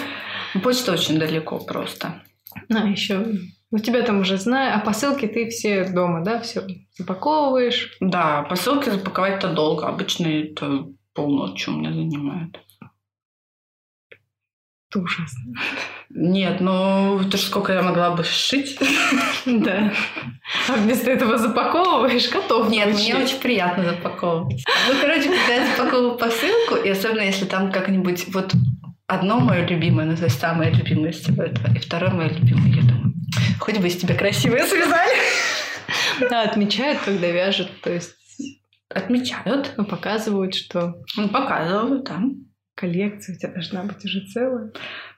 [0.62, 2.22] Почта очень далеко просто.
[2.72, 3.24] А, еще
[3.74, 6.64] у тебя там уже знаю, а посылки ты все дома, да, все
[6.96, 7.96] запаковываешь.
[7.98, 9.88] Да, посылки запаковать-то долго.
[9.88, 12.60] Обычно это полночи у меня занимает.
[14.90, 15.54] Это ужасно.
[16.08, 18.78] Нет, ну ты ж сколько я могла бы сшить?
[19.44, 19.92] Да.
[20.68, 22.70] А вместо этого запаковываешь котов.
[22.70, 23.12] Нет, научи.
[23.12, 24.64] мне очень приятно запаковывать.
[24.88, 28.54] Ну, короче, когда я запаковываю посылку, и особенно если там как-нибудь вот
[29.08, 32.72] одно мое любимое, ну, то есть самое любимое из всего этого, и второе мое любимое,
[32.72, 33.14] я думаю,
[33.60, 35.12] хоть бы из тебя красивые связали.
[36.30, 38.14] Да, отмечают, когда вяжут, то есть
[38.88, 39.74] Отмечают.
[39.76, 42.46] ну, показывают, что Ну, показывают, там.
[42.76, 44.70] коллекция у тебя должна быть уже целая.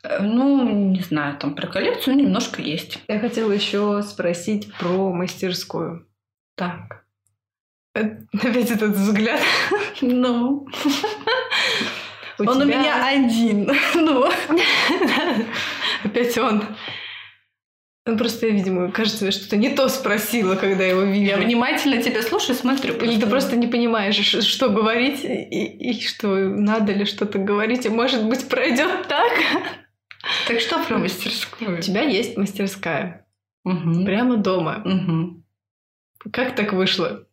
[0.02, 2.98] Э, Ну, не знаю, там про коллекцию немножко есть.
[3.09, 6.07] Я хотела еще спросить про мастерскую.
[6.57, 7.05] Так.
[7.94, 9.40] Э, Опять этот взгляд.
[10.00, 10.66] Ну,
[12.38, 13.70] он у меня один.
[13.94, 14.31] Ну,
[16.05, 16.64] Опять он.
[18.09, 21.25] Ну, просто я, видимо, кажется, я что-то не то спросила, когда его вижу.
[21.25, 22.95] я внимательно тебя слушаю, смотрю.
[22.95, 27.88] Или ты просто не понимаешь, что говорить и, и что надо ли что-то говорить, и
[27.88, 29.33] может быть пройдет так.
[30.47, 31.79] Так что про мастерскую?
[31.79, 33.27] У тебя есть мастерская
[33.64, 34.05] Мгм.
[34.05, 34.83] прямо дома.
[34.85, 35.45] Мгм.
[36.33, 37.27] Как так вышло?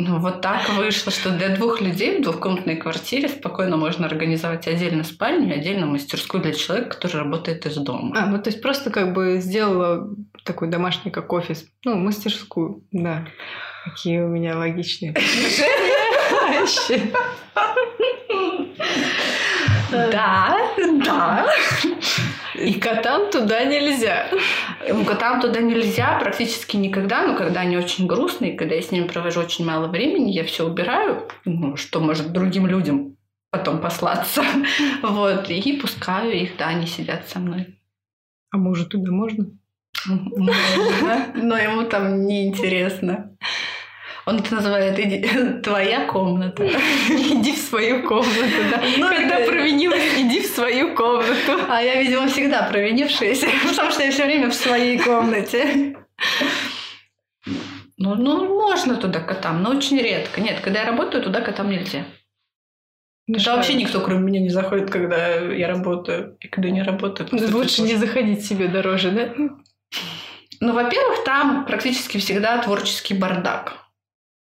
[0.00, 5.02] Ну, вот так вышло, что для двух людей в двухкомнатной квартире спокойно можно организовать отдельно
[5.02, 8.16] спальню и отдельно мастерскую для человека, который работает из дома.
[8.16, 10.08] А, ну то есть просто как бы сделала
[10.44, 11.66] такой домашний как офис.
[11.84, 13.26] Ну, мастерскую, да.
[13.86, 15.16] Какие у меня логичные.
[19.90, 20.56] Да,
[21.04, 21.46] да.
[22.54, 24.28] И котам туда нельзя.
[25.06, 29.40] Котам туда нельзя практически никогда, но когда они очень грустные, когда я с ними провожу
[29.40, 33.16] очень мало времени, я все убираю, ну, что может другим людям
[33.50, 34.42] потом послаться.
[35.02, 37.78] Вот, и пускаю их, да, они сидят со мной.
[38.50, 39.46] А мужу туда можно?
[40.06, 43.36] Можно, но ему там неинтересно.
[44.28, 45.26] Он это называет «Иди-
[45.62, 46.66] твоя комната.
[47.08, 48.82] Иди в свою комнату, да.
[48.98, 51.58] Ну, Когда это- провинилась, иди в свою комнату.
[51.66, 55.96] А я, видимо, всегда провинившаяся, потому что я все время в своей комнате.
[57.96, 60.42] Ну, ну, можно туда котам, но очень редко.
[60.42, 62.04] Нет, когда я работаю, туда котам нельзя.
[63.26, 66.36] Туда вообще никто, кроме меня, не заходит, когда я работаю.
[66.40, 67.30] И когда не работаю.
[67.32, 69.34] Лучше не заходить себе дороже, да?
[70.60, 73.87] Ну, во-первых, там практически всегда творческий бардак.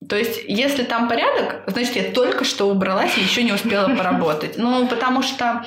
[0.09, 4.57] То есть, если там порядок, значит, я только что убралась и еще не успела поработать.
[4.57, 5.65] Ну, потому что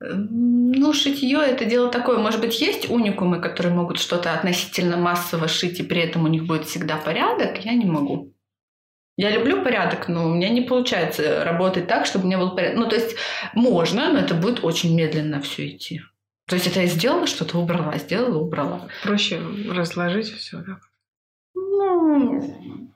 [0.00, 2.18] ну, шитье это дело такое.
[2.18, 6.46] Может быть, есть уникумы, которые могут что-то относительно массово шить, и при этом у них
[6.46, 7.64] будет всегда порядок.
[7.64, 8.34] Я не могу.
[9.16, 12.78] Я люблю порядок, но у меня не получается работать так, чтобы у меня был порядок.
[12.78, 13.16] Ну, то есть
[13.52, 16.02] можно, но это будет очень медленно все идти.
[16.46, 18.88] То есть это я сделала что-то, убрала, сделала, убрала.
[19.02, 20.78] Проще разложить все, да?
[21.78, 22.42] Ну,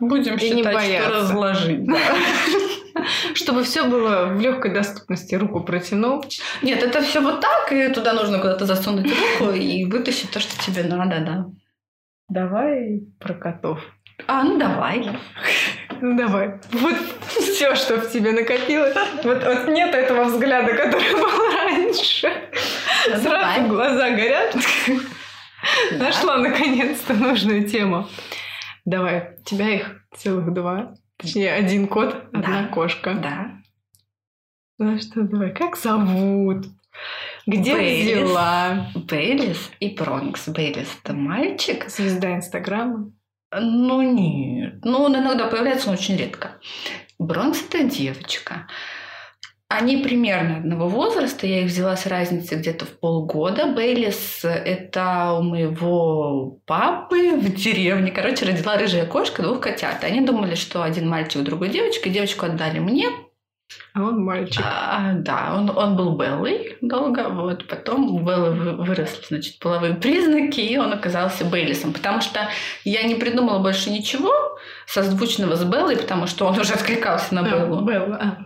[0.01, 1.85] будем И считать, что разложить.
[1.87, 1.97] да.
[3.35, 5.35] Чтобы все было в легкой доступности.
[5.35, 6.25] Руку протянул.
[6.62, 9.07] Нет, это все вот так, и туда нужно куда-то засунуть
[9.40, 11.47] руку и вытащить то, что тебе надо, да.
[12.29, 13.79] Давай про котов.
[14.27, 15.09] А, ну давай.
[16.01, 16.61] Ну давай.
[16.73, 16.95] Вот
[17.29, 18.95] все, что в тебе накопилось.
[19.25, 22.31] Вот, вот нет этого взгляда, который был раньше.
[23.09, 23.68] Ну, Сразу давай.
[23.68, 24.57] глаза горят.
[25.92, 26.07] Да.
[26.07, 28.09] Нашла наконец-то нужную тему.
[28.85, 30.95] Давай, у тебя их целых два.
[31.16, 32.68] Точнее, один кот, одна Да.
[32.68, 33.14] кошка.
[33.14, 33.53] Да.
[34.79, 36.66] Ну что, давай, как зовут?
[37.47, 38.25] Где Бейлис.
[38.25, 38.88] взяла?
[38.95, 40.49] Бейлис и Бронкс.
[40.49, 41.88] Бейлис это мальчик.
[41.88, 43.12] Звезда Инстаграма.
[43.55, 44.85] Ну нет.
[44.85, 46.59] Ну, он иногда появляется, но очень редко.
[47.18, 48.66] Бронкс это девочка.
[49.74, 51.46] Они примерно одного возраста.
[51.46, 53.66] Я их взяла с разницей где-то в полгода.
[53.66, 58.12] Бейлис– это у моего папы в деревне.
[58.12, 60.04] Короче, родила рыжая кошка, двух котят.
[60.04, 62.11] Они думали, что один мальчик, другой девочка.
[62.11, 63.06] Девочку отдали мне.
[63.94, 64.62] А он мальчик.
[64.64, 69.94] А, да, он, он был Беллой долго, вот, потом у Беллы вы- выросли, значит, половые
[69.94, 72.48] признаки, и он оказался Бейлисом, потому что
[72.85, 74.33] я не придумала больше ничего
[74.87, 77.81] созвучного с Беллой, потому что он уже откликался на А, Беллу.
[77.83, 78.18] Белла.
[78.20, 78.37] а.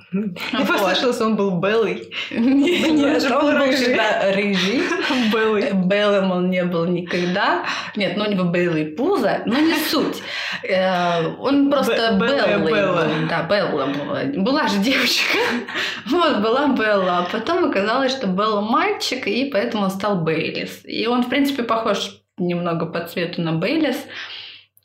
[0.53, 0.69] Я Вот.
[0.69, 2.09] послышалась, он был Беллой.
[2.31, 4.83] Нет, Нет, он был всегда рыжий.
[5.33, 5.71] Беллой.
[5.73, 7.65] Белым он не был никогда.
[7.95, 10.23] Нет, ну у него Белла и пузо, но не суть.
[10.63, 13.29] Э, Он просто Беллой.
[13.29, 14.23] Да, Белла была.
[14.43, 15.36] Была же девочка.
[16.07, 17.19] Вот, была Белла.
[17.19, 20.81] А потом оказалось, что Белла мальчик, и поэтому он стал Бейлис.
[20.85, 23.97] И он, в принципе, похож немного по цвету на Бейлис.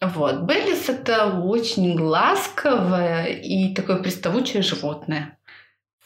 [0.01, 0.41] Вот.
[0.41, 5.37] Бейлис– это очень ласковое и такое приставучее животное.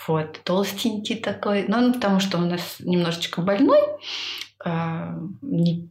[0.08, 1.66] Вот, толстенький такой.
[1.68, 3.80] Ну, потому что он у нас немножечко больной.
[4.64, 5.90] А, не,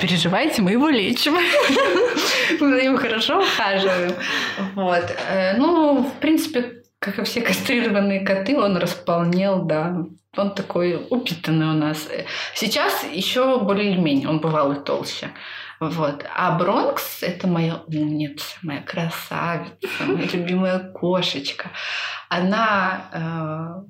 [0.00, 1.34] переживайте, мы его лечим.
[2.60, 4.14] Мы за ним хорошо ухаживаем.
[4.74, 5.04] Вот.
[5.28, 10.04] Э, Ну, в принципе, как и все кастрированные коты, он располнел, да.
[10.36, 12.08] Он такой упитанный у нас.
[12.54, 15.30] Сейчас еще более-менее, он бывал и толще.
[15.80, 16.24] Вот.
[16.34, 21.70] А Бронкс– это моя умница, моя красавица, моя любимая кошечка.
[22.28, 23.84] Она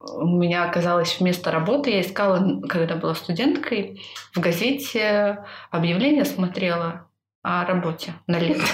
[0.00, 1.90] у меня оказалась вместо работы.
[1.90, 4.02] Я искала, когда была студенткой,
[4.34, 7.08] в газете объявление смотрела
[7.42, 8.64] о работе на лето.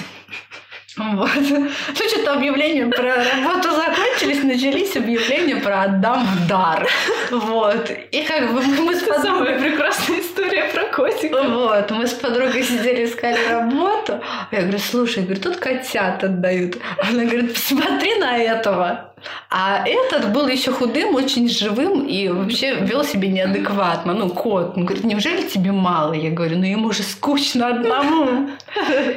[0.97, 1.31] Вот.
[1.51, 6.89] Ну, что-то объявления про работу закончились, начались объявления про отдам в дар.
[7.31, 7.91] Вот.
[8.13, 9.71] И как бы мы с Это самая подругой...
[9.71, 11.43] прекрасная история про котика.
[11.43, 14.21] Вот, мы с подругой сидели, искали работу.
[14.51, 16.79] Я говорю, слушай, я говорю, тут котят отдают.
[17.03, 19.13] Она говорит, посмотри на этого.
[19.51, 24.13] А этот был еще худым, очень живым и вообще вел себя неадекватно.
[24.13, 24.77] Ну, кот.
[24.77, 26.13] Он говорит, неужели тебе мало?
[26.13, 28.51] Я говорю, ну ему же скучно одному.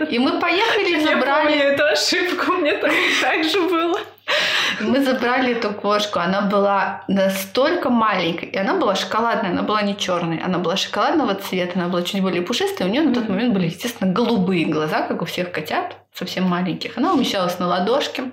[0.09, 1.47] И мы поехали, Я забрали.
[1.47, 3.99] помню эту ошибку, мне так же было.
[4.79, 6.19] Мы забрали эту кошку.
[6.19, 8.49] Она была настолько маленькой.
[8.49, 10.43] И она была шоколадная, она была не черная.
[10.43, 12.87] Она была шоколадного цвета, она была чуть более пушистая.
[12.87, 16.97] У нее на тот момент были, естественно, голубые глаза, как у всех котят, совсем маленьких.
[16.97, 18.23] Она умещалась на ладошке.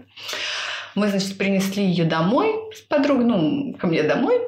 [0.95, 4.41] Мы, значит, принесли ее домой с подругой, ну, ко мне домой.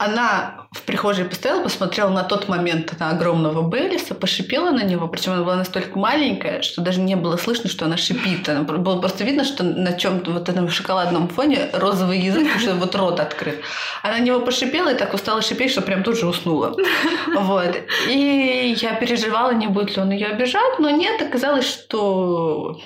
[0.00, 5.32] Она в прихожей постояла, посмотрела на тот момент на огромного Беллиса, пошипела на него, причем
[5.32, 8.48] она была настолько маленькая, что даже не было слышно, что она шипит.
[8.48, 12.74] Она, было просто видно, что на чем-то вот этом шоколадном фоне розовый язык, потому что
[12.76, 13.60] вот рот открыт.
[14.04, 16.76] Она на него пошипела и так устала шипеть, что прям тут же уснула.
[17.34, 17.76] Вот.
[18.08, 22.80] И я переживала, не будет ли он ее обижать, но нет, оказалось, что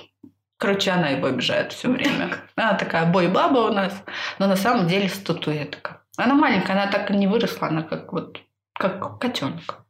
[0.57, 2.31] Короче, она его обижает все время.
[2.55, 3.93] Она такая бой-баба у нас,
[4.39, 6.02] но на самом деле статуэтка.
[6.25, 8.41] Она маленькая, она так и не выросла, она как вот
[8.75, 9.85] как котенок.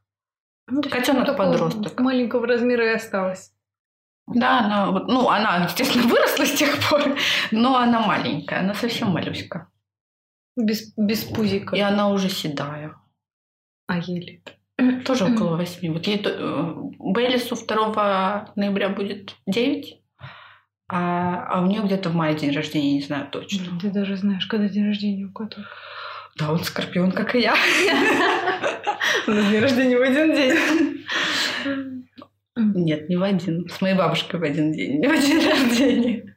[0.66, 1.98] Котенок-подросток.
[2.00, 3.52] Маленького размера и осталась.
[4.26, 7.16] Да, она вот, ну, она, естественно, выросла с тех пор,
[7.50, 9.68] но она маленькая, она совсем малюська.
[10.56, 11.74] Без, без пузика.
[11.76, 12.94] И она уже седая.
[13.86, 14.42] А еле.
[15.04, 15.90] Тоже около восьми.
[15.90, 20.02] Вот ей э, Бейлису 2 ноября будет 9,
[20.88, 23.78] а, а у нее где-то в мае день рождения, не знаю точно.
[23.80, 25.64] Ты даже знаешь, когда день рождения у кота.
[26.38, 27.54] Да, он скорпион, как и я.
[29.26, 31.04] У нас день рождения в один день.
[32.56, 33.68] Нет, не в один.
[33.68, 36.36] С моей бабушкой в один день, не в один рождения.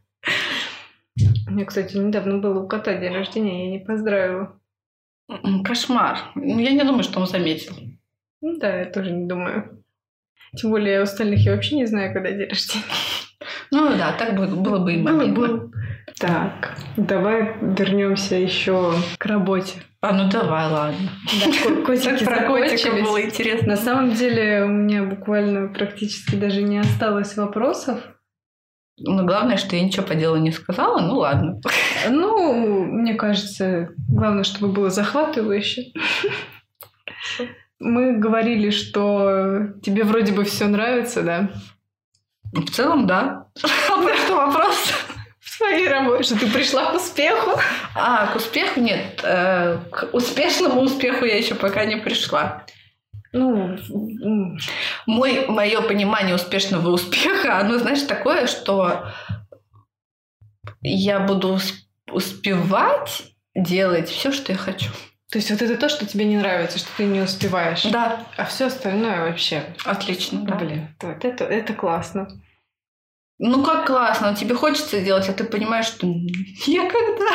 [1.47, 4.59] У меня, кстати, недавно было у кота день рождения, я не поздравила.
[5.63, 6.19] Кошмар.
[6.35, 7.73] Ну, я не думаю, что он заметил.
[8.41, 9.83] Ну да, я тоже не думаю.
[10.57, 12.85] Тем более у остальных я вообще не знаю, когда день рождения.
[13.71, 15.69] Ну да, так было, было бы и Было.
[16.19, 19.81] Так, давай вернемся еще к работе.
[20.01, 21.09] А ну давай, ладно.
[21.25, 22.47] Да, котики про
[23.03, 23.69] было интересно.
[23.69, 27.99] На самом деле у меня буквально практически даже не осталось вопросов.
[28.97, 31.59] Но главное, что я ничего по делу не сказала, ну ладно.
[32.09, 35.91] Ну, мне кажется, главное, чтобы было захватывающе.
[37.79, 41.49] Мы говорили, что тебе вроде бы все нравится, да?
[42.53, 43.47] В целом, да.
[43.63, 44.93] А что вопрос?
[45.39, 47.59] В своей работе, что ты пришла к успеху.
[47.95, 49.21] А, к успеху нет.
[49.23, 52.65] Э, К успешному успеху я еще пока не пришла.
[53.31, 53.77] Ну,
[55.05, 59.11] Мой, мое понимание успешного успеха, оно, знаешь, такое, что
[60.81, 64.89] я буду ус- успевать делать все, что я хочу.
[65.35, 67.83] То есть вот это то, что тебе не нравится, что ты не успеваешь.
[67.91, 69.65] Да, А все остальное вообще.
[69.83, 70.55] отлично, да.
[70.55, 72.29] Блин, вот это, это классно.
[73.37, 77.25] Ну как классно, тебе хочется делать, а ты понимаешь, что некогда.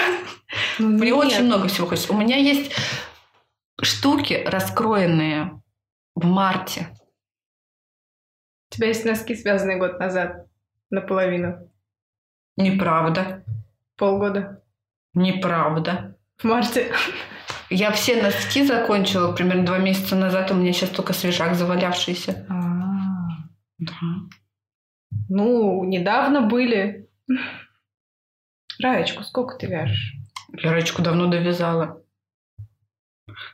[0.78, 1.14] Ну, Мне нет.
[1.14, 2.11] очень много всего хочется.
[2.14, 2.72] У меня есть
[3.82, 5.61] штуки, раскроенные
[6.14, 6.88] в марте.
[8.70, 10.46] У тебя есть носки, связанные год назад,
[10.88, 11.70] наполовину.
[12.57, 13.44] Неправда.
[13.98, 14.62] Полгода.
[15.12, 16.16] Неправда.
[16.38, 16.94] В марте.
[17.71, 20.51] Я все носки закончила примерно два месяца назад.
[20.51, 22.47] У меня сейчас только свежак завалявшийся.
[23.79, 23.95] Да.
[25.29, 27.09] Ну, недавно были.
[28.83, 30.16] Раечку, сколько ты вяжешь?
[30.53, 32.03] Я ручку давно довязала.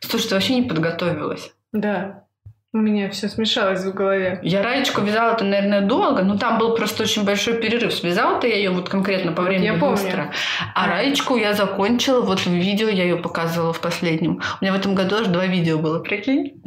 [0.01, 1.55] Слушай, ты вообще не подготовилась.
[1.73, 2.26] Да.
[2.73, 4.39] У меня все смешалось в голове.
[4.43, 7.95] Я раечку вязала-то, наверное, долго, но там был просто очень большой перерыв.
[7.95, 9.97] Связала-то я ее вот конкретно по времени Я помню.
[9.97, 10.33] быстро.
[10.75, 14.43] А раечку я закончила, вот в видео я ее показывала в последнем.
[14.61, 16.63] У меня в этом году аж два видео было, прикинь?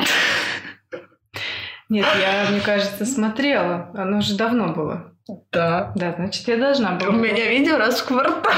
[1.90, 3.92] Нет, я, мне кажется, смотрела.
[3.96, 5.12] Оно уже давно было.
[5.52, 5.92] Да.
[5.96, 7.10] Да, значит, я должна была.
[7.10, 8.54] У меня видео раз в квартал.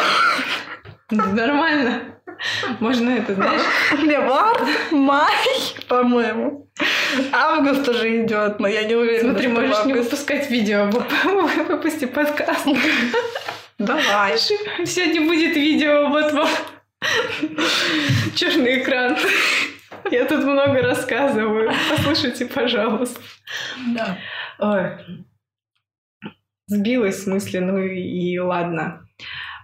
[1.10, 2.02] Нормально.
[2.80, 3.62] Можно это, знаешь?
[3.92, 4.62] Март,
[4.92, 5.34] май,
[5.88, 6.70] по-моему.
[7.32, 10.04] Август уже идет, но я не уверена, Смотри, можешь не августе.
[10.04, 11.30] выпускать видео, а
[11.68, 12.68] выпусти подкаст.
[13.78, 14.38] Давай.
[14.38, 16.50] Сегодня будет видео, вот вам
[18.36, 19.18] черный экран.
[20.10, 21.72] Я тут много рассказываю.
[21.90, 23.20] Послушайте, пожалуйста.
[23.94, 24.18] Да.
[24.60, 24.92] Ой.
[26.68, 29.06] Сбилась в смысле, ну и ладно.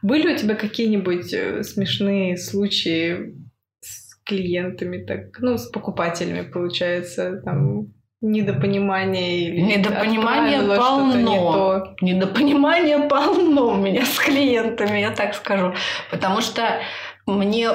[0.02, 3.36] Были у тебя какие-нибудь э, смешные случаи
[3.82, 11.54] с клиентами, так, ну, с покупателями, получается, там, недопонимание или Недопонимание что-то не полно.
[11.54, 11.96] то?
[12.02, 15.74] Недопонимания полно у меня с клиентами, я так скажу.
[16.10, 16.80] Потому что
[17.26, 17.70] мне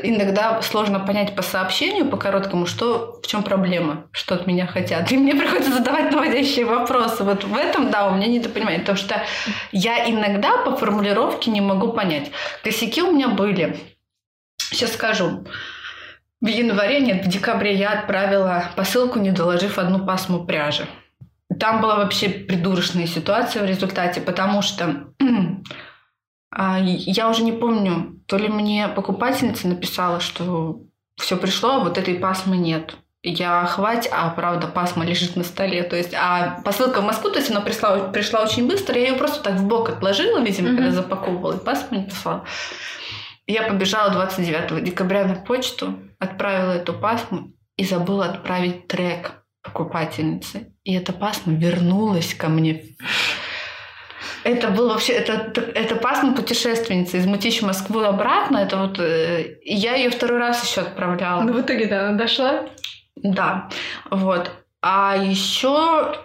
[0.00, 5.10] иногда сложно понять по сообщению, по короткому, что, в чем проблема, что от меня хотят.
[5.12, 7.24] И мне приходится задавать наводящие вопросы.
[7.24, 8.80] Вот в этом, да, у меня недопонимание.
[8.80, 9.22] Потому что
[9.70, 12.30] я иногда по формулировке не могу понять.
[12.64, 13.78] Косяки у меня были.
[14.56, 15.44] Сейчас скажу.
[16.40, 20.86] В январе, нет, в декабре я отправила посылку, не доложив одну пасму пряжи.
[21.60, 25.08] Там была вообще придурочная ситуация в результате, потому что
[26.56, 30.80] я уже не помню, то ли мне покупательница написала, что
[31.16, 32.96] все пришло, а вот этой пасмы нет.
[33.24, 35.84] Я хвать, а правда пасма лежит на столе.
[35.84, 39.14] То есть, а посылка в Москву, то есть она пришла, пришла очень быстро, я ее
[39.14, 40.76] просто так в бок отложила, видимо, Мгм.
[40.78, 42.44] когда запаковывала, и пасму не послала.
[43.46, 50.72] Я побежала 29 декабря на почту, отправила эту пасму и забыла отправить трек покупательнице.
[50.82, 52.82] И эта пасма вернулась ко мне.
[54.44, 58.58] Это был вообще, это, это пасма путешественница из Москву и обратно.
[58.58, 61.42] Это вот, э, я ее второй раз еще отправляла.
[61.42, 62.64] Ну, в итоге, да, она дошла.
[63.16, 63.68] Да,
[64.10, 64.50] вот.
[64.80, 66.16] А еще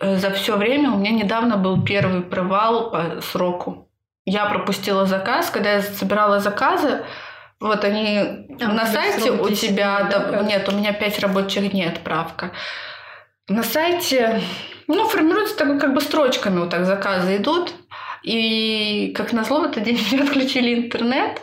[0.00, 3.90] э, за все время у меня недавно был первый провал по сроку.
[4.24, 7.04] Я пропустила заказ, когда я собирала заказы.
[7.58, 8.18] Вот они
[8.60, 12.52] А, на сайте у 10 тебя, да, нет, у меня 5 рабочих дней отправка.
[13.48, 14.42] На сайте,
[14.88, 17.72] ну, формируется так, как бы строчками вот так заказы идут.
[18.24, 21.40] И, как назло, в этот день мне отключили интернет.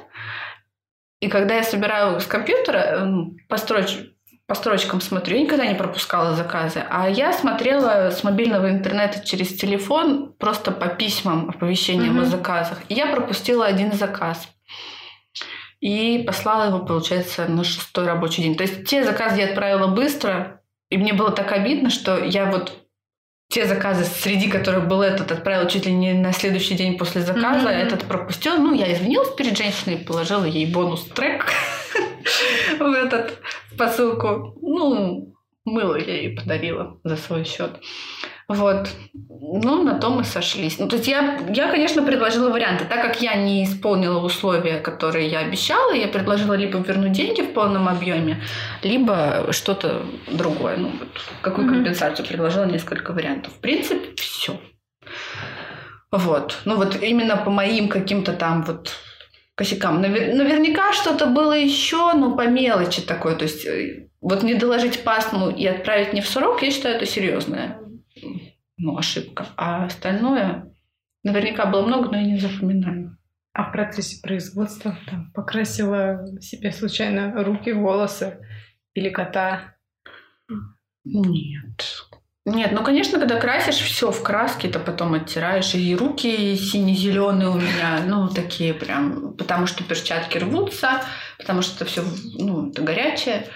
[1.22, 4.10] И когда я собираю с компьютера, эм, по, строч-
[4.48, 6.84] по строчкам смотрю, я никогда не пропускала заказы.
[6.90, 12.24] А я смотрела с мобильного интернета через телефон просто по письмам, оповещениям Мгм.
[12.24, 12.80] о заказах.
[12.90, 14.50] И я пропустила один заказ.
[15.80, 18.58] И послала его, получается, на шестой рабочий день.
[18.58, 20.62] То есть те заказы я отправила быстро,
[20.94, 22.72] и мне было так обидно, что я вот
[23.50, 27.70] те заказы, среди которых был этот, отправил чуть ли не на следующий день после заказа,
[27.70, 27.84] mm-hmm.
[27.84, 28.58] этот пропустил.
[28.58, 31.52] Ну, я извинилась перед женщиной, положила ей бонус-трек
[32.80, 33.40] в этот
[33.76, 34.56] посылку.
[34.62, 35.34] Ну,
[35.66, 37.80] мыло я ей подарила за свой счет.
[38.48, 38.90] Вот.
[39.14, 40.80] Ну, на то мы сошлись.
[40.80, 42.86] Ну, то есть я, я, конечно, предложила варианты.
[42.86, 47.54] Так как я не исполнила условия, которые я обещала, я предложила либо вернуть деньги в
[47.54, 48.42] полном объеме,
[48.82, 50.78] либо что-то другое.
[50.78, 51.10] Ну, вот,
[51.42, 51.74] какую mm-hmm.
[51.74, 53.54] компенсацию предложила несколько вариантов.
[53.54, 54.60] В принципе, все.
[56.12, 56.58] Вот.
[56.66, 58.94] Ну, вот именно по моим каким-то там вот
[59.56, 60.04] косякам.
[60.04, 63.36] Навер- наверняка что-то было еще, но по мелочи такой.
[63.36, 67.06] То есть э, вот не доложить пасму и отправить не в срок, я считаю, это
[67.06, 67.83] серьезное
[68.78, 69.48] ну, ошибка.
[69.56, 70.74] А остальное
[71.24, 73.18] наверняка было много, но я не запоминаю.
[73.54, 78.40] А в процессе производства там, покрасила себе случайно руки, волосы
[78.96, 79.76] или кота?
[81.04, 81.84] Нет.
[82.46, 85.74] Нет, ну, конечно, когда красишь все в краске, то потом оттираешь.
[85.76, 91.04] И руки сине-зеленые у меня, ну, такие прям, потому что перчатки рвутся,
[91.38, 92.04] потому что это все,
[92.38, 93.48] ну, это горячее.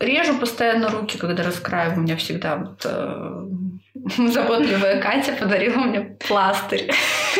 [0.00, 1.98] Режу постоянно руки, когда раскраиваю.
[1.98, 3.44] У меня всегда вот, э,
[4.32, 6.90] заботливая Катя подарила мне пластырь.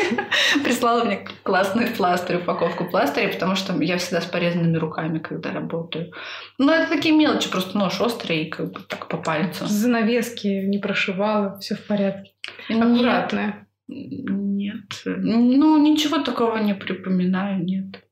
[0.65, 6.13] Прислала мне классный пластырь, упаковку пластыря, потому что я всегда с порезанными руками, когда работаю.
[6.59, 9.67] Ну, это такие мелочи, просто нож острый, и как бы так по пальцу.
[9.67, 12.33] Занавески не прошивала, все в порядке.
[12.69, 13.67] Аккуратная.
[13.89, 15.03] Нет.
[15.07, 18.05] Ну, ничего такого не припоминаю, нет.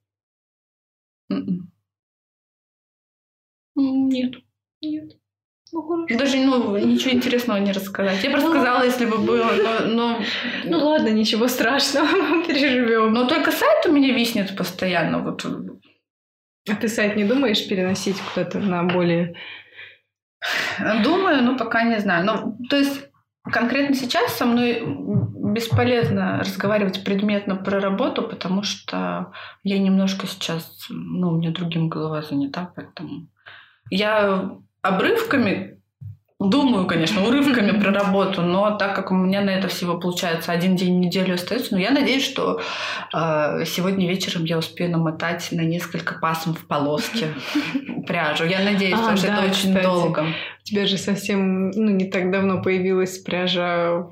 [3.78, 4.34] Нет.
[4.80, 5.12] Нет.
[5.72, 6.18] Ну, хорошо.
[6.18, 8.22] Даже ну, ничего интересного не рассказать.
[8.24, 10.20] Я просто ну, сказала, если бы было, но, но...
[10.64, 12.08] Ну ладно, ничего страшного,
[12.46, 13.12] переживем.
[13.12, 15.18] Но только сайт у меня виснет постоянно.
[15.18, 15.44] Вот.
[16.70, 19.34] А ты сайт не думаешь переносить куда-то на более...
[21.02, 22.24] Думаю, но пока не знаю.
[22.24, 23.08] Ну, то есть
[23.42, 24.82] конкретно сейчас со мной
[25.52, 29.32] бесполезно разговаривать предметно про работу, потому что
[29.64, 33.28] я немножко сейчас, ну, у меня другим голова занята, поэтому
[33.91, 34.51] я
[34.82, 35.78] обрывками
[36.41, 40.76] думаю, конечно, урывками про работу, но так как у меня на это всего получается один
[40.76, 42.61] день в неделю остается, но я надеюсь, что
[43.12, 47.34] э, сегодня вечером я успею намотать на несколько пасм в полоске
[48.07, 48.45] пряжу.
[48.45, 50.26] Я надеюсь, а, потому что это очень долго.
[50.61, 54.07] У тебя же совсем ну, не так давно появилась пряжа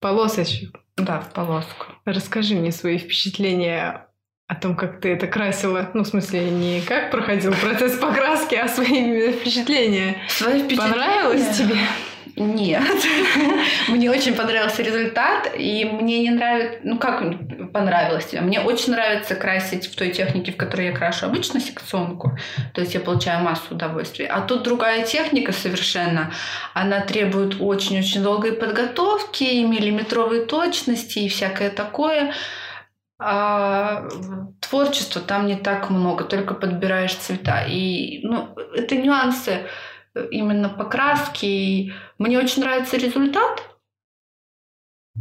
[0.00, 0.80] полосочек.
[0.96, 1.86] Да, в полоску.
[2.04, 4.03] Расскажи мне свои впечатления
[4.46, 5.90] о том, как ты это красила.
[5.94, 10.16] Ну, в смысле, не как проходил процесс покраски, а свои впечатления.
[10.28, 10.92] Свои впечатления?
[10.92, 11.76] Понравилось тебе?
[12.36, 12.82] Нет.
[13.88, 16.80] мне очень понравился результат, и мне не нравится...
[16.82, 17.22] Ну, как
[17.72, 18.40] понравилось тебе?
[18.40, 22.36] Мне очень нравится красить в той технике, в которой я крашу обычно секционку.
[22.74, 24.26] То есть я получаю массу удовольствия.
[24.26, 26.32] А тут другая техника совершенно.
[26.74, 32.34] Она требует очень-очень долгой подготовки, и миллиметровой точности, и всякое такое.
[33.18, 34.08] А
[34.60, 37.64] творчества там не так много, только подбираешь цвета.
[37.64, 39.66] И ну, это нюансы
[40.30, 41.46] именно покраски.
[41.46, 43.62] И мне очень нравится результат,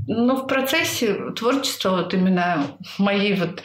[0.08, 3.62] но в процессе творчества, вот именно моей вот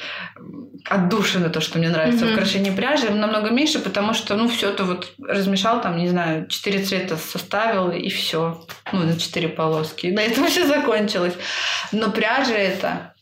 [0.84, 2.30] отдушины, то, что мне нравится mm-hmm.
[2.30, 6.46] в украшении пряжи, намного меньше, потому что, ну, все это вот размешал, там, не знаю,
[6.48, 8.62] четыре цвета составил, и все.
[8.92, 10.08] Ну, на четыре полоски.
[10.08, 11.34] На этом все закончилось.
[11.92, 13.14] Но пряжа это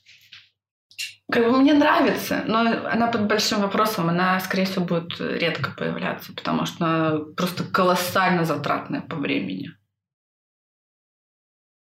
[1.31, 6.33] как бы мне нравится, но она под большим вопросом, она, скорее всего, будет редко появляться,
[6.33, 9.71] потому что она просто колоссально затратная по времени.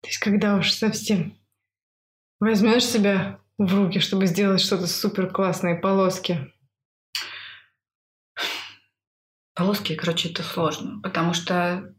[0.02, 1.38] То есть, когда уж совсем
[2.40, 6.52] возьмешь себя в руки, чтобы сделать что-то супер классное, полоски.
[9.54, 11.94] Полоски, короче, это сложно, потому что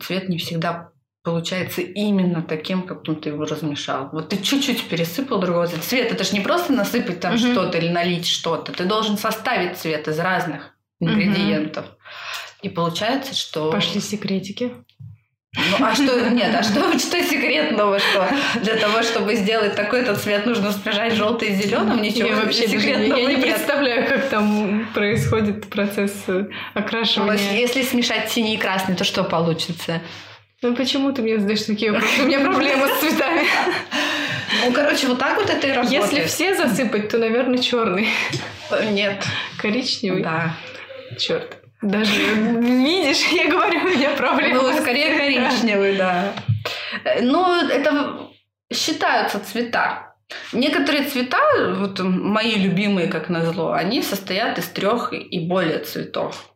[0.00, 0.93] цвет не всегда
[1.24, 4.10] получается именно таким, каким ты его размешал.
[4.12, 5.82] Вот ты чуть-чуть пересыпал другого цвета.
[5.82, 7.52] Цвет это же не просто насыпать там mm-hmm.
[7.52, 8.72] что-то или налить что-то.
[8.72, 11.86] Ты должен составить цвет из разных ингредиентов.
[11.86, 12.60] Mm-hmm.
[12.62, 13.72] И получается, что...
[13.72, 14.72] Пошли секретики.
[15.56, 18.28] Ну, а что, нет, а что, что секретного, что
[18.60, 22.02] для того, чтобы сделать такой-то цвет, нужно смешать желтый с зеленым?
[22.02, 23.42] Ничего я вообще секретного Я не нет.
[23.42, 27.52] представляю, как там происходит процесс э, окрашивания.
[27.52, 30.02] Но если смешать синий и красный, то что получится?
[30.62, 32.22] Ну почему ты мне задаешь такие вопросы?
[32.22, 33.42] У меня проблемы с цветами.
[34.64, 36.12] Ну, короче, вот так вот это и работает.
[36.12, 38.08] Если все засыпать, то, наверное, черный.
[38.92, 39.22] Нет.
[39.60, 40.22] Коричневый?
[40.22, 40.56] Да.
[41.18, 41.58] Черт.
[41.82, 42.12] Даже
[42.60, 44.62] видишь, я говорю, у меня проблемы.
[44.62, 46.32] Ну, скорее коричневый, да.
[47.20, 48.30] Ну, это
[48.72, 50.14] считаются цвета.
[50.52, 51.38] Некоторые цвета,
[51.74, 56.53] вот мои любимые, как назло, они состоят из трех и более цветов.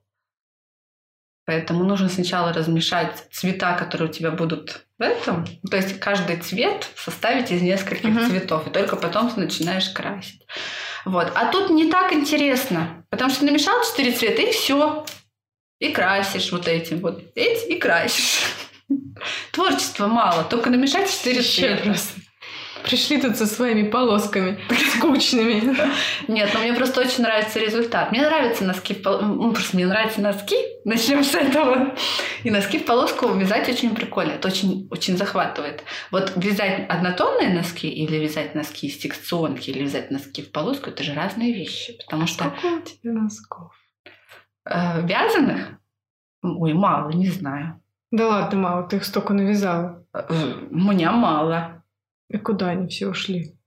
[1.49, 5.47] Поэтому нужно сначала размешать цвета, которые у тебя будут в этом.
[5.71, 8.29] То есть каждый цвет составить из нескольких Мгм.
[8.29, 10.47] цветов, и только потом ты начинаешь красить.
[11.07, 11.33] Вот.
[11.35, 15.07] А тут не так интересно, потому что намешал четыре цвета, и все.
[15.81, 18.43] И красишь вот этим, вот эти, и красишь.
[19.53, 21.83] Творчества мало, только намешать четыре цвета.
[21.83, 22.21] просто.
[22.89, 24.59] Пришли тут со своими полосками
[24.97, 25.77] скучными.
[26.27, 28.11] Нет, но мне просто очень нравится результат.
[28.13, 30.57] Мне нравятся носки в ну, просто мне нравятся носки.
[30.85, 31.95] Начнем с этого.
[32.45, 34.33] И носки в полоску вязать очень прикольно.
[34.33, 35.85] Это очень, очень захватывает.
[36.11, 41.03] Вот вязать однотонные носки или вязать носки из секционки или вязать носки в полоску это
[41.03, 41.97] же разные вещи.
[42.05, 43.73] Потому что Сколько у тебя носков?
[44.65, 45.79] э, вязаных,
[46.43, 47.83] ой, мало, не знаю.
[48.11, 50.07] Да ладно, мало, ты их столько навязала.
[50.15, 50.25] Э,
[50.71, 51.78] У меня мало.
[52.31, 53.59] И куда они все ушли?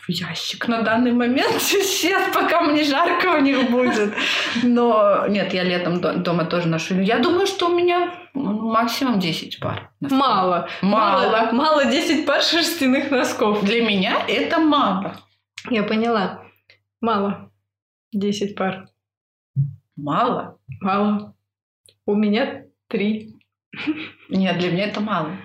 [0.00, 4.14] в ящик на данный момент сейчас, пока мне жарко у них будет.
[4.62, 6.98] Но нет, я летом до- дома тоже ношу.
[7.00, 9.92] Я думаю, что у меня ну, максимум 10 пар.
[10.00, 10.18] носков.
[10.18, 10.68] Мало.
[10.80, 11.52] Мало.
[11.52, 13.64] Мало 10 пар шерстяных носков.
[13.64, 15.16] Для меня это мало.
[15.70, 16.42] Я поняла.
[17.00, 17.52] Мало.
[18.12, 18.88] 10 пар.
[19.96, 20.58] Мало?
[20.80, 21.36] Мало.
[22.06, 23.36] У меня три.
[24.28, 25.36] Нет, для меня это мало.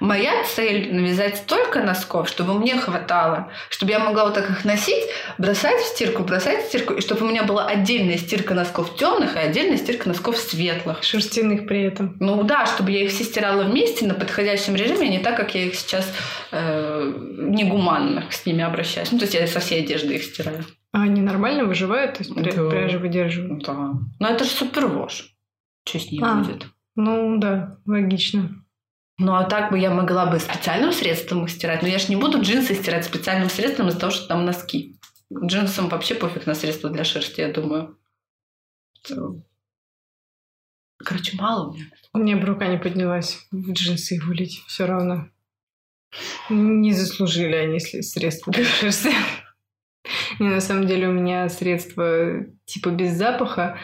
[0.00, 5.04] Моя цель навязать столько носков, чтобы мне хватало, чтобы я могла вот так их носить,
[5.38, 9.36] бросать в стирку, бросать в стирку, и чтобы у меня была отдельная стирка носков темных
[9.36, 11.02] и отдельная стирка носков светлых.
[11.02, 12.16] Шерстяных при этом.
[12.20, 15.54] Ну да, чтобы я их все стирала вместе на подходящем режиме, а не так, как
[15.54, 16.12] я их сейчас
[16.52, 19.10] э, негуманно с ними обращаюсь.
[19.12, 20.64] Ну, то есть я со всей одежды их стираю.
[20.92, 22.14] А они нормально выживают?
[22.18, 22.68] То есть Да.
[22.70, 23.64] пряжи выдерживают?
[23.64, 23.92] Да.
[24.18, 25.34] Но это же супер вож.
[25.86, 26.36] Что с ней А.
[26.36, 26.66] будет?
[26.96, 28.50] Ну да, логично.
[29.18, 31.82] Ну, а так бы я могла бы специальным средством их стирать.
[31.82, 34.96] Но я же не буду джинсы стирать специальным средством из-за того, что там носки.
[35.32, 37.98] Джинсам вообще пофиг на средства для шерсти, я думаю.
[40.98, 41.84] Короче, мало у меня.
[42.12, 44.62] У меня бы рука не поднялась в джинсы их вылить.
[44.68, 45.28] Все равно.
[46.48, 49.12] Не заслужили они средства для шерсти.
[50.38, 53.78] Не, на самом деле у меня средство типа без запаха,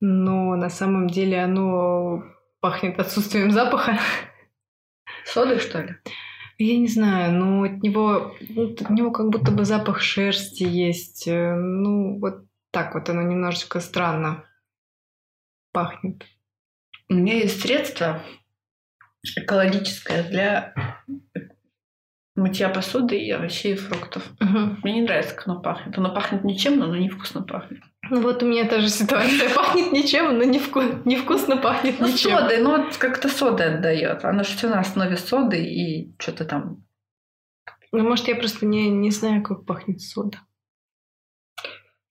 [0.00, 2.22] но на самом деле оно
[2.60, 3.98] пахнет отсутствием запаха.
[5.24, 5.96] Содой, что ли?
[6.58, 11.26] Я не знаю, но от него, ну, от него как будто бы запах шерсти есть.
[11.26, 14.44] Э, Ну, вот так вот оно немножечко странно
[15.72, 16.24] пахнет.
[17.08, 18.22] У меня есть средство
[19.36, 20.74] экологическое для
[22.36, 24.28] мытья посуды и овощей и фруктов.
[24.40, 24.80] Мгм.
[24.82, 25.96] Мне не нравится, как оно пахнет.
[25.98, 27.82] Оно пахнет ничем, но оно невкусно пахнет.
[28.10, 29.48] Ну вот у меня та же ситуация.
[29.54, 32.30] Пахнет ничем, но невку- невкусно пахнет Ну, ничем.
[32.38, 34.24] содой, ну вот как-то соды отдает.
[34.24, 36.84] Оно же все на основе соды и что-то там.
[37.92, 40.38] Ну, может, я просто не, не знаю, как пахнет сода.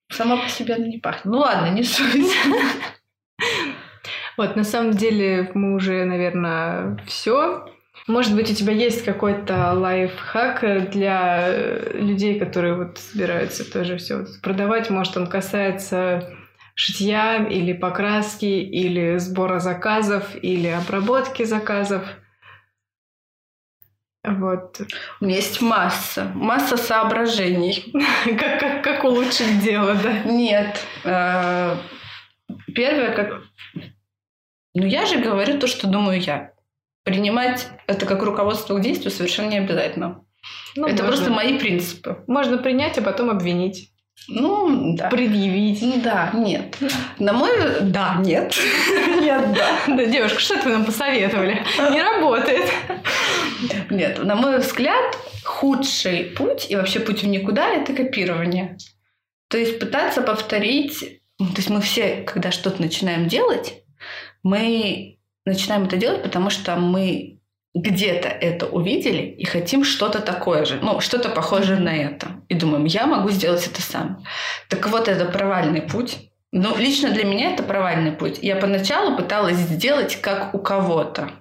[0.09, 1.25] Само по себе оно не пахнет.
[1.25, 2.31] Ну ладно, не суть.
[4.35, 7.65] Вот, на самом деле, мы уже, наверное, все.
[8.07, 14.25] Может быть, у тебя есть какой-то лайфхак для э, людей, которые вот собираются тоже все
[14.41, 14.89] продавать.
[14.89, 16.29] Может, он касается
[16.75, 22.03] шитья или покраски, или сбора заказов, или обработки заказов.
[24.25, 24.81] Вот.
[25.21, 27.93] У меня есть масса, масса соображений.
[28.37, 30.23] Как, как, как улучшить дело, да?
[30.23, 30.79] Нет.
[31.03, 31.75] э,
[32.73, 33.41] Первое, как...
[34.73, 36.52] Ну, я же говорю то, что думаю я.
[37.03, 40.23] Принимать это как руководство к действию совершенно не обязательно.
[40.75, 41.07] Ну, это можно.
[41.07, 42.23] просто мои принципы.
[42.27, 43.93] Можно принять, а потом обвинить.
[44.27, 45.09] Ну, да.
[45.09, 45.81] Предъявить.
[45.81, 46.77] Ну, Да, нет.
[47.19, 47.51] На мой...
[47.81, 48.55] Да, нет.
[49.21, 49.79] Нет, да.
[49.87, 51.63] Да, девушка, что это вы нам посоветовали?
[51.91, 52.69] Не работает.
[53.89, 58.77] Нет, на мой взгляд, худший путь и вообще путь в никуда– это копирование.
[59.49, 61.21] То есть пытаться повторить...
[61.39, 63.83] ну, То есть мы все, когда что-то начинаем делать,
[64.41, 67.39] мы начинаем это делать, потому что мы
[67.75, 72.27] где-то это увидели и хотим что-то такое же, ну, что-то похожее на это.
[72.47, 74.23] И думаем, я могу сделать это сам.
[74.69, 76.29] Так вот, это провальный путь.
[76.51, 78.37] Ну, лично для меня это провальный путь.
[78.41, 81.31] Я поначалу пыталась сделать как у кого-то.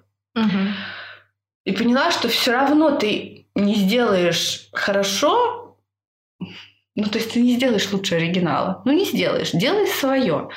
[1.65, 5.77] И поняла, что все равно ты не сделаешь хорошо,
[6.95, 8.83] ну, то есть ты не сделаешь лучше оригинала.
[8.85, 9.53] Ну, не сделаешь.
[9.53, 10.49] Делай свое.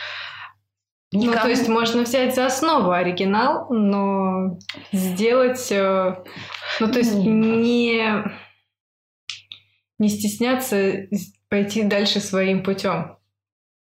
[1.16, 4.59] Ну, то есть можно взять за основу оригинал, но
[4.91, 5.72] сделать...
[5.72, 6.24] э,
[6.80, 8.03] Ну, то есть не,
[9.97, 11.07] не стесняться
[11.49, 13.18] пойти дальше своим путем.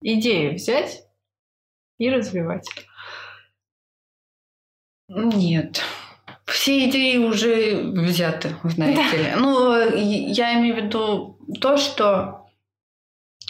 [0.00, 1.02] Идею взять
[1.98, 2.68] и развивать.
[5.08, 5.82] Нет.
[6.46, 9.32] Все идеи уже взяты, знаете ли.
[9.36, 12.37] Ну, я имею в виду то, что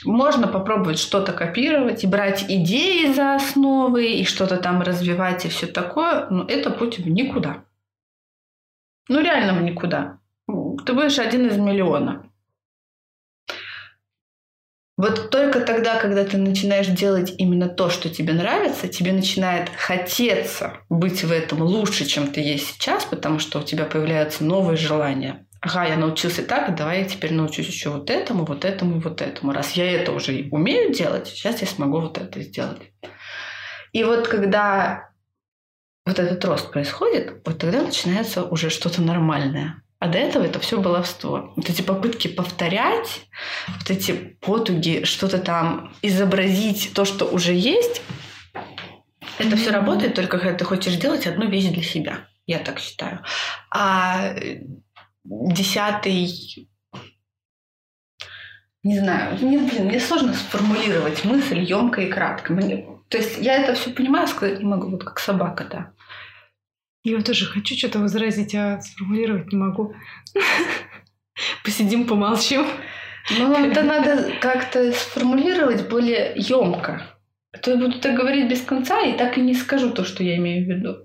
[0.05, 5.67] можно попробовать что-то копировать и брать идеи за основы, и что-то там развивать, и все
[5.67, 7.65] такое, но это путь в никуда.
[9.09, 10.21] Ну, реально в никуда.
[10.47, 12.25] Ты будешь один из миллиона.
[14.97, 20.79] Вот только тогда, когда ты начинаешь делать именно то, что тебе нравится, тебе начинает хотеться
[20.89, 25.47] быть в этом лучше, чем ты есть сейчас, потому что у тебя появляются новые желания.
[25.61, 29.21] Ага, я научился так, давай я теперь научусь еще вот этому, вот этому и вот
[29.21, 29.53] этому.
[29.53, 32.93] Раз я это уже умею делать, сейчас я смогу вот это сделать.
[33.93, 35.11] И вот когда
[36.07, 39.83] вот этот рост происходит, вот тогда начинается уже что-то нормальное.
[39.99, 41.53] А до этого это все баловство.
[41.57, 43.27] Вот эти попытки повторять,
[43.67, 48.01] вот эти потуги, что-то там изобразить, то, что уже есть,
[49.39, 52.29] это все работает только когда ты хочешь делать одну вещь для себя.
[52.47, 53.25] Я так считаю.
[53.71, 54.35] А
[55.29, 56.69] десятый
[58.85, 62.53] не знаю, мне, блин, мне сложно сформулировать мысль емко и кратко.
[62.53, 65.93] Мне, то есть я это все понимаю, сказать не могу, вот как собака, да.
[67.03, 69.95] Я тоже хочу что-то возразить, а сформулировать не могу.
[71.65, 72.67] Посидим, помолчим.
[73.37, 77.03] Ну, это надо как-то сформулировать более емко.
[77.53, 80.23] А то я буду так говорить без конца и так и не скажу то, что
[80.23, 80.97] я имею в виду.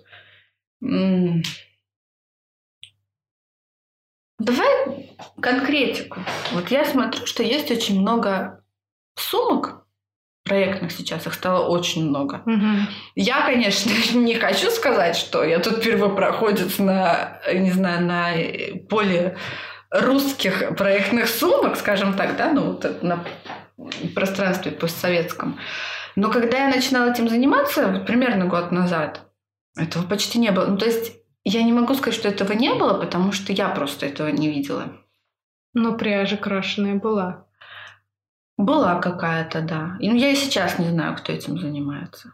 [4.39, 6.19] Давай конкретику.
[6.51, 8.63] Вот я смотрю, что есть очень много
[9.15, 9.83] сумок
[10.43, 12.41] проектных сейчас, их стало очень много.
[12.45, 12.87] Угу.
[13.15, 18.33] Я, конечно, не хочу сказать, что я тут первопроходец на, не знаю, на
[18.89, 19.37] поле
[19.89, 23.23] русских проектных сумок, скажем так, да, ну вот на
[24.15, 25.59] пространстве постсоветском.
[26.15, 29.21] Но когда я начинала этим заниматься, примерно год назад,
[29.75, 30.67] этого почти не было.
[30.67, 31.13] Ну, то есть
[31.43, 34.93] я не могу сказать, что этого не было, потому что я просто этого не видела.
[35.73, 37.45] Но пряжа крашеная была.
[38.57, 39.97] Была какая-то, да.
[39.99, 42.33] И, ну, я и сейчас не знаю, кто этим занимается.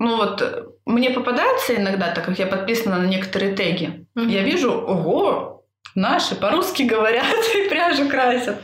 [0.00, 4.28] Ну вот, э, мне попадается иногда, так как я подписана на некоторые теги, mm-hmm.
[4.28, 8.60] я вижу, ого, наши по-русски говорят и пряжу красят.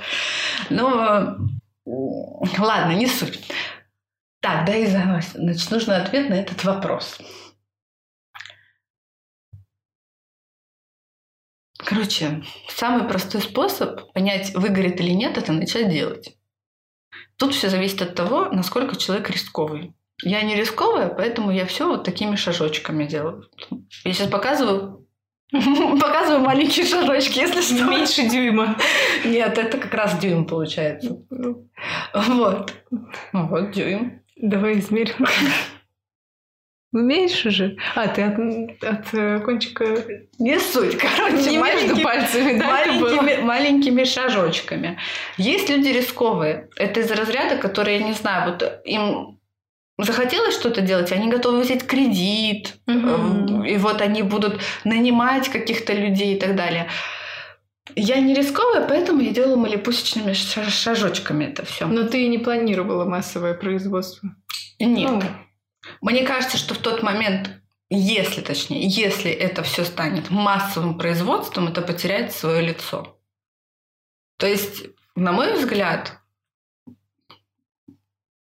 [0.70, 1.36] Но
[1.84, 3.40] ладно, не суть.
[4.40, 7.18] Так, да и Значит, нужно ответ на этот вопрос.
[11.84, 16.36] Короче, самый простой способ понять, выгорит или нет, это начать делать.
[17.36, 19.94] Тут все зависит от того, насколько человек рисковый.
[20.22, 23.48] Я не рисковая, поэтому я все вот такими шажочками делаю.
[24.04, 25.04] Я сейчас показываю
[26.00, 27.84] Показываю маленькие шажочки, если что.
[27.84, 28.76] Меньше дюйма.
[29.24, 31.18] Нет, это как раз дюйм получается.
[32.12, 32.74] Вот.
[33.32, 34.22] Вот дюйм.
[34.36, 35.26] Давай измерим.
[36.94, 37.76] Меньше же.
[37.96, 38.38] А, ты от,
[38.82, 39.84] от э, кончика...
[40.38, 41.50] Не суть, короче.
[41.50, 44.96] Не между пальцами, да, маленькими, маленькими шажочками.
[45.36, 46.68] Есть люди рисковые.
[46.76, 49.40] Это из разряда, которые, я не знаю, вот им
[49.98, 53.64] захотелось что-то делать, они готовы взять кредит, угу.
[53.64, 56.88] и вот они будут нанимать каких-то людей и так далее.
[57.96, 61.86] Я не рисковая, поэтому я делала малипусечными шажочками это все.
[61.86, 64.30] Но ты не планировала массовое производство?
[64.78, 65.10] Нет.
[65.10, 65.22] Ну,
[66.00, 67.50] мне кажется, что в тот момент,
[67.90, 73.18] если точнее, если это все станет массовым производством, это потеряет свое лицо.
[74.38, 76.18] То есть, на мой взгляд,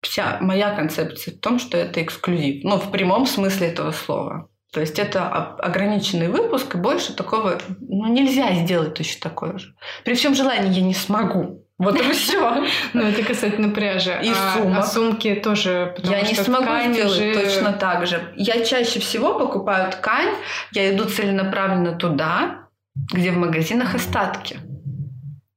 [0.01, 2.63] вся моя концепция в том, что это эксклюзив.
[2.63, 4.49] Ну, в прямом смысле этого слова.
[4.71, 9.73] То есть это ограниченный выпуск, и больше такого ну, нельзя сделать точно такое же.
[10.03, 11.64] При всем желании я не смогу.
[11.77, 12.65] Вот и все.
[12.93, 14.17] Ну, это касательно пряжи.
[14.23, 14.77] И а, сумок.
[14.77, 17.33] А сумки тоже, Я не смогу сделать же...
[17.33, 18.33] точно так же.
[18.37, 20.33] Я чаще всего покупаю ткань,
[20.71, 24.59] я иду целенаправленно туда, где в магазинах остатки.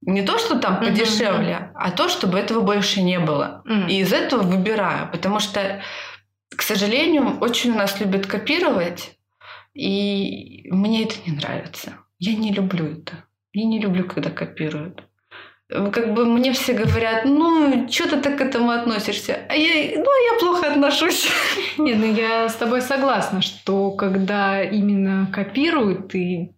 [0.01, 1.73] Не то, что там подешевле, mm-hmm.
[1.75, 3.63] а то, чтобы этого больше не было.
[3.69, 3.89] Mm-hmm.
[3.89, 5.11] И из этого выбираю.
[5.13, 5.83] Потому что,
[6.49, 9.13] к сожалению, очень у нас любят копировать,
[9.75, 11.93] и мне это не нравится.
[12.19, 13.25] Я не люблю это.
[13.53, 15.08] Я не люблю, когда копируют
[15.69, 19.47] как бы мне все говорят, ну, что ты так к этому относишься?
[19.49, 21.29] А я, ну, я плохо отношусь.
[21.79, 26.55] Нет, ну я с тобой согласна, что когда именно копируют и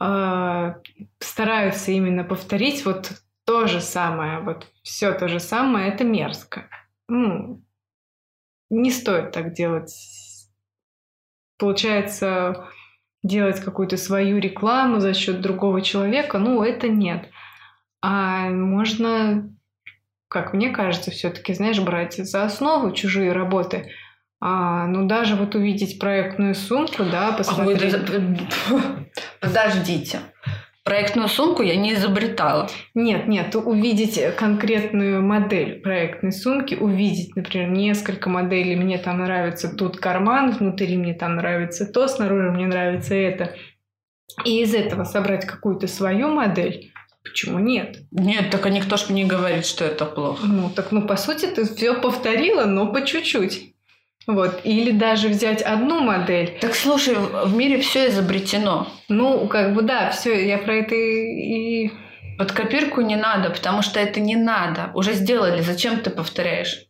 [0.00, 0.74] э,
[1.18, 3.10] стараются именно повторить вот
[3.44, 6.68] то же самое, вот все то же самое, это мерзко.
[7.08, 7.64] Ну,
[8.70, 9.92] не стоит так делать.
[11.58, 12.68] Получается,
[13.24, 17.28] делать какую-то свою рекламу за счет другого человека, ну, это нет.
[18.02, 19.48] А можно,
[20.28, 23.92] как мне кажется, все-таки, знаешь, брать за основу чужие работы.
[24.40, 27.94] А, ну, даже вот увидеть проектную сумку, да, посмотреть...
[29.40, 30.18] Подождите.
[30.84, 32.68] Проектную сумку я не изобретала.
[32.92, 39.98] Нет, нет, увидеть конкретную модель проектной сумки, увидеть, например, несколько моделей, мне там нравится тут
[39.98, 43.54] карман, внутри мне там нравится то, снаружи мне нравится это.
[44.44, 46.91] И из этого собрать какую-то свою модель,
[47.32, 47.96] Почему нет?
[48.10, 50.46] Нет, так а никто же не говорит, что это плохо.
[50.46, 53.72] Ну, так, ну, по сути, ты все повторила, но по чуть-чуть.
[54.26, 54.60] Вот.
[54.64, 56.58] Или даже взять одну модель.
[56.60, 58.86] Так слушай, в мире все изобретено.
[59.08, 61.90] Ну, как бы да, все, я про это и...
[62.36, 64.90] Под копирку не надо, потому что это не надо.
[64.94, 66.86] Уже сделали, зачем ты повторяешь?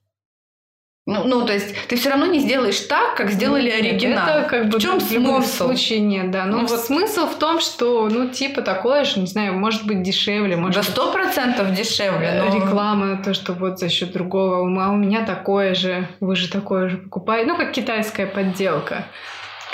[1.05, 4.29] Ну, ну, то есть ты все равно не сделаешь так, как сделали Нет, оригинал.
[4.39, 5.65] Это как бы в чем в любом смысл?
[5.67, 6.45] случае нет, да.
[6.45, 10.03] Ну, Ну, вот смысл в том, что, ну, типа такое же, не знаю, может быть
[10.03, 12.45] дешевле, может Да сто процентов дешевле.
[12.47, 16.49] Но- реклама, то, что вот за счет другого ума у меня такое же, вы же
[16.49, 17.51] такое же покупаете.
[17.51, 19.07] Ну, как китайская подделка.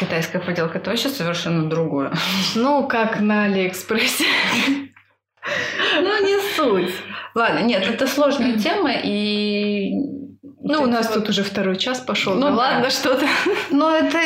[0.01, 2.11] Китайская поделка это вообще совершенно другое.
[2.55, 4.25] Ну, как на Алиэкспрессе.
[6.01, 6.95] Ну, не суть.
[7.35, 9.93] Ладно, нет, это сложная тема, и...
[10.69, 12.35] Ну, у вот нас эти тут вот- уже второй час пошел.
[12.35, 12.55] Ну да.
[12.55, 13.27] ладно, что-то.
[13.71, 14.19] Но это,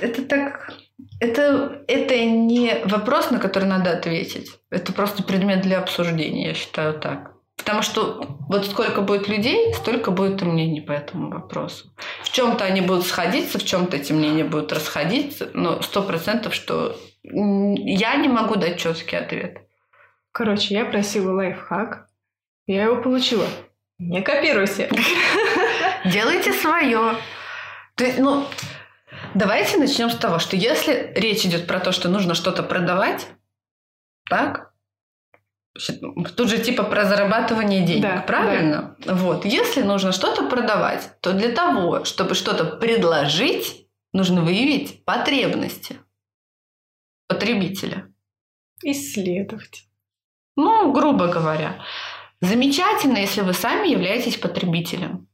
[0.00, 0.72] это так...
[1.18, 4.50] Это, это не вопрос, на который надо ответить.
[4.70, 7.32] Это просто предмет для обсуждения, я считаю так.
[7.56, 11.92] Потому что вот сколько будет людей, столько будет и мнений по этому вопросу.
[12.22, 16.96] В чем-то они будут сходиться, в чем-то эти мнения будут расходиться, но сто процентов, что
[17.22, 19.58] я не могу дать четкий ответ.
[20.32, 22.06] Короче, я просила лайфхак.
[22.66, 23.44] Я его получила.
[24.00, 24.90] Не копируйте.
[26.06, 27.16] Делайте свое.
[28.18, 28.46] ну,
[29.34, 33.26] давайте начнем с того, что если речь идет про то, что нужно что-то продавать,
[34.28, 34.72] так?
[36.36, 38.96] Тут же типа про зарабатывание денег, Да, правильно?
[39.04, 39.44] Вот.
[39.44, 45.98] Если нужно что-то продавать, то для того, чтобы что-то предложить, нужно выявить потребности
[47.28, 48.12] потребителя.
[48.82, 49.86] Исследовать.
[50.56, 51.84] Ну, грубо говоря.
[52.40, 55.28] Замечательно, если вы сами являетесь потребителем.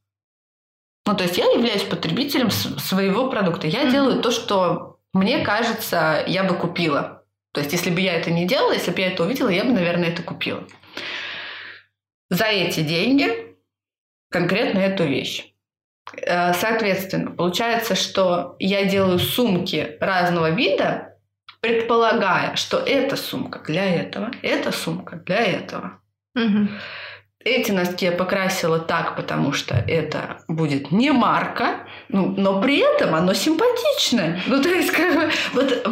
[1.07, 3.68] Ну, то есть я являюсь потребителем своего продукта.
[3.68, 3.90] Я Мгм.
[3.92, 7.24] делаю то, что мне кажется, я бы купила.
[7.52, 9.70] То есть, если бы я это не делала, если бы я это увидела, я бы,
[9.70, 10.64] наверное, это купила.
[12.28, 13.57] За эти деньги
[14.30, 15.52] конкретно эту вещь.
[16.16, 21.16] Э, Соответственно, получается, что я делаю сумки разного вида,
[21.61, 26.00] предполагая, что эта сумка для этого, эта сумка для этого.
[26.37, 26.68] Мгм.
[27.45, 33.14] Эти носки я покрасила так, потому что это будет не марка, ну, но при этом
[33.14, 34.43] оно симпатичное.
[34.47, 35.87] Ну, то есть, как бы, вот...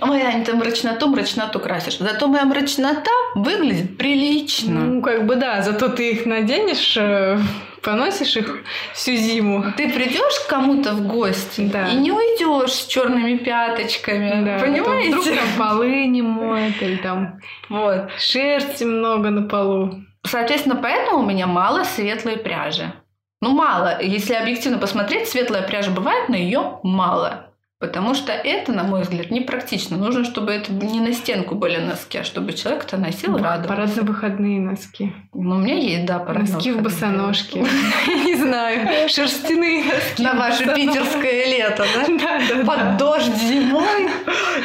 [0.00, 1.98] Ой, Ань, ты мрачноту, мрачноту красишь.
[1.98, 4.80] Зато моя мрачнота выглядит прилично.
[4.80, 7.38] Ну, как бы да, зато ты их наденешь, э,
[7.82, 8.62] поносишь их
[8.94, 9.64] всю зиму.
[9.76, 11.88] Ты придешь к кому-то в гости Да.
[11.88, 14.44] и не уйдешь с черными пяточками.
[14.44, 15.10] Да, а понимаете?
[15.10, 18.10] Вдруг там полы не моют, или там Вот.
[18.18, 19.94] шерсти много на полу.
[20.24, 22.92] Соответственно, поэтому у меня мало светлой пряжи.
[23.40, 24.00] Ну, мало.
[24.02, 27.47] Если объективно посмотреть, светлая пряжа бывает, но ее мало.
[27.80, 29.96] Потому что это, на мой взгляд, непрактично.
[29.96, 33.68] Нужно, чтобы это не на стенку были носки, а чтобы человек это носил и радовался.
[33.68, 35.14] Парадно-выходные носки.
[35.32, 37.60] Ну, у меня есть, да, парадно Носки в босоножке.
[38.06, 40.22] Не знаю, шерстяные носки.
[40.22, 42.64] На ваше питерское лето, да?
[42.66, 44.10] Под дождь зимой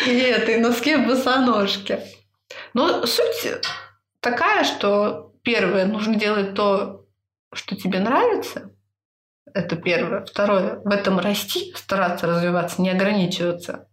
[0.07, 1.99] и этой носки в босоножке.
[2.73, 3.61] Но суть
[4.21, 7.05] такая, что первое, нужно делать то,
[7.53, 8.72] что тебе нравится.
[9.53, 10.25] Это первое.
[10.25, 13.87] Второе, в этом расти, стараться развиваться, не ограничиваться.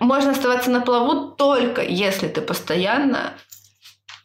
[0.00, 3.34] Можно оставаться на плаву только если ты постоянно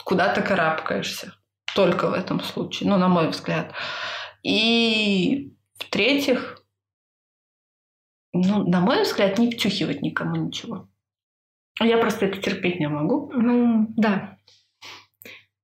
[0.04, 1.34] куда-то карабкаешься.
[1.76, 3.74] Только в этом случае, ну, на мой взгляд.
[4.41, 6.64] И в-третьих,
[8.34, 10.89] ну, на мой взгляд, не втюхивать никому ничего.
[11.80, 13.32] Я просто это терпеть не могу.
[13.34, 14.38] Ну, да.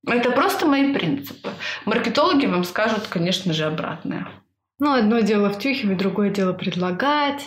[0.08, 1.50] Это просто мои принципы.
[1.86, 4.28] Маркетологи вам скажут, конечно же, обратное.
[4.80, 7.43] Ну, одно дело втюхивать, другое дело предлагать.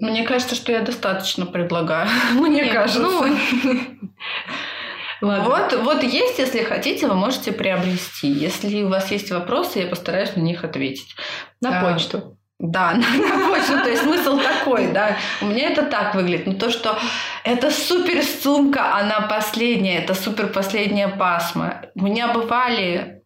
[0.00, 2.08] Мне кажется, что я достаточно предлагаю.
[2.32, 3.00] Мне Нет, кажется.
[3.00, 3.22] ну,
[5.20, 5.44] Ладно.
[5.44, 8.28] Вот, вот есть, если хотите, вы можете приобрести.
[8.28, 11.14] Если у вас есть вопросы, я постараюсь на них ответить.
[11.60, 12.38] На А, почту.
[12.58, 13.78] Да, на, на почту.
[13.82, 15.18] То есть смысл такой, да.
[15.42, 16.46] У меня это так выглядит.
[16.46, 16.98] Но то, что
[17.44, 21.82] это супер сумка, она последняя, это супер последняя пасма.
[21.94, 23.19] У меня бывали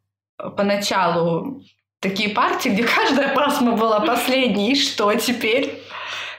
[0.51, 1.63] поначалу
[2.01, 4.73] такие партии, где каждая пасма была последней.
[4.73, 5.81] И что теперь?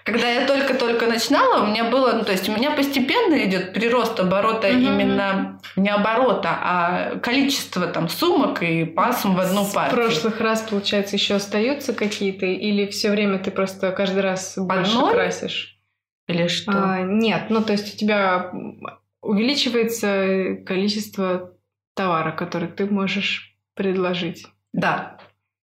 [0.04, 4.20] Когда я только-только начинала, у меня было, ну, то есть у меня постепенно идет прирост
[4.20, 4.86] оборота Мгм.
[4.86, 9.96] именно не оборота, а количество там сумок и пасм в одну С партию.
[10.04, 15.14] прошлых раз, получается, еще остаются какие-то, или все время ты просто каждый раз больше одной?
[15.14, 15.80] красишь?
[16.28, 16.72] Или что?
[16.76, 18.52] А, нет, ну то есть у тебя
[19.24, 21.52] увеличивается количество
[21.96, 24.48] товара, который ты можешь предложить.
[24.74, 25.18] Да,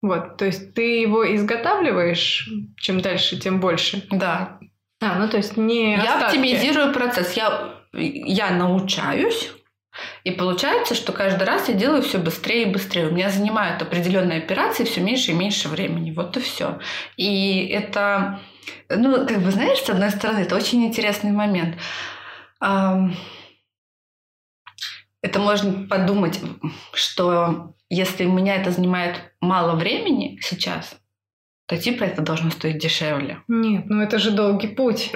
[0.02, 4.04] Вот, то есть ты его изготавливаешь, чем дальше, тем больше.
[4.12, 4.60] да.
[5.02, 6.26] А, ну то есть не Я остатки.
[6.38, 7.34] оптимизирую процесс.
[7.34, 9.52] Я, я научаюсь.
[10.26, 13.08] И получается, что каждый раз я делаю все быстрее и быстрее.
[13.08, 16.12] У меня занимают определенные операции все меньше и меньше времени.
[16.12, 16.80] Вот и все.
[17.18, 18.39] И это,
[18.89, 21.76] ну, как бы, знаешь, с одной стороны, это очень интересный момент.
[25.22, 26.39] Это можно подумать,
[26.93, 30.95] что если у меня это занимает мало времени сейчас,
[31.67, 33.43] то типа это должно стоить дешевле.
[33.47, 35.11] Нет, ну это же долгий путь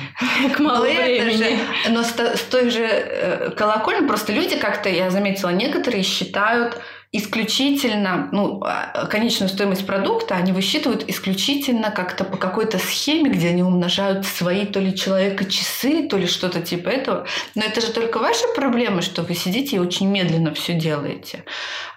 [0.54, 1.58] к малому это времени.
[1.90, 6.80] но с той же э, колокольни просто люди как-то, я заметила, некоторые считают
[7.10, 13.62] исключительно, ну, а, конечную стоимость продукта они высчитывают исключительно как-то по какой-то схеме, где они
[13.62, 17.26] умножают свои то ли человека часы, то ли что-то типа этого.
[17.54, 21.44] Но это же только ваши проблемы, что вы сидите и очень медленно все делаете.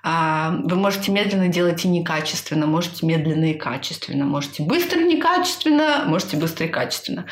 [0.02, 6.38] А, Вы можете медленно делать и некачественно, можете медленно и качественно, можете быстро некачественно, можете
[6.38, 7.26] быстро и качественно.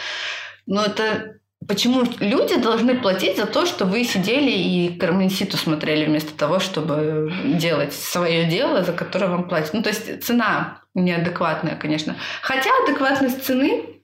[0.66, 6.36] Но это почему люди должны платить за то, что вы сидели и Карменситу смотрели вместо
[6.38, 9.74] того, чтобы делать свое дело, за которое вам платят.
[9.74, 12.16] Ну, то есть цена неадекватная, конечно.
[12.42, 14.02] Хотя адекватность цены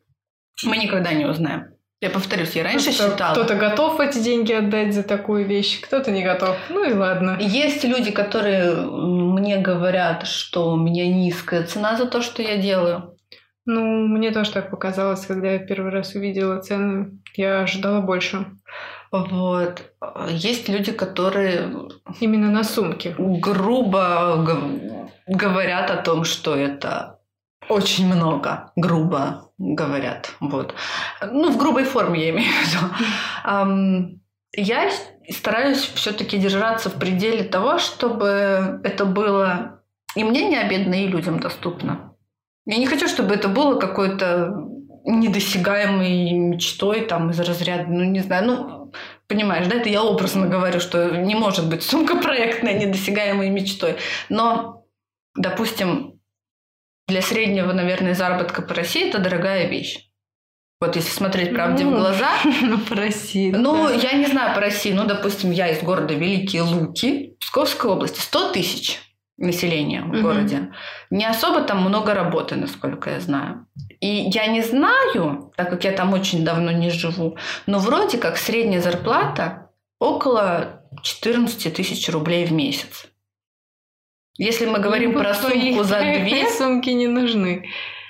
[0.63, 1.75] мы никогда не узнаем.
[2.01, 3.33] Я повторюсь, я раньше Просто считала.
[3.33, 6.57] Кто-то готов эти деньги отдать за такую вещь, кто-то не готов.
[6.69, 7.37] Ну и ладно.
[7.39, 13.14] Есть люди, которые мне говорят, что у меня низкая цена за то, что я делаю.
[13.65, 17.19] Ну, мне тоже так показалось, когда я первый раз увидела цены.
[17.35, 18.45] Я ожидала больше.
[19.11, 19.91] Вот.
[20.29, 21.71] Есть люди, которые
[22.19, 23.15] Именно на сумки.
[23.17, 24.45] грубо
[25.27, 27.19] говорят о том, что это
[27.67, 28.71] очень много.
[28.75, 30.35] Грубо говорят.
[30.39, 30.75] Вот.
[31.31, 34.19] Ну, в грубой форме я имею в виду.
[34.57, 34.89] Я
[35.29, 39.75] стараюсь все-таки держаться в пределе того, чтобы это было
[40.15, 42.14] и мне не обидно, и людям доступно.
[42.65, 44.53] Я не хочу, чтобы это было какой-то
[45.05, 48.91] недосягаемой мечтой там из разряда, ну не знаю, ну
[49.27, 53.97] понимаешь, да, это я образно говорю, что не может быть сумка проектная недосягаемой мечтой.
[54.29, 54.85] Но,
[55.35, 56.19] допустим,
[57.07, 60.09] для среднего, наверное, заработка по России это дорогая вещь.
[60.81, 63.51] Вот если смотреть правде в Ну, глаза, Ну, проси.
[63.51, 63.93] ну, да.
[63.93, 68.51] я не знаю по России, ну, допустим, я из города Великие Луки, Псковской области, 100
[68.53, 68.99] тысяч
[69.37, 70.21] населения в Мгм.
[70.21, 70.71] городе.
[71.09, 73.65] Не особо там много работы, насколько я знаю.
[73.99, 78.37] И я не знаю, так как я там очень давно не живу, но вроде как
[78.37, 79.69] средняя зарплата
[79.99, 83.07] около 14 тысяч рублей в месяц.
[84.37, 87.65] Если мы говорим Ну, про сумку за две, сумки не нужны.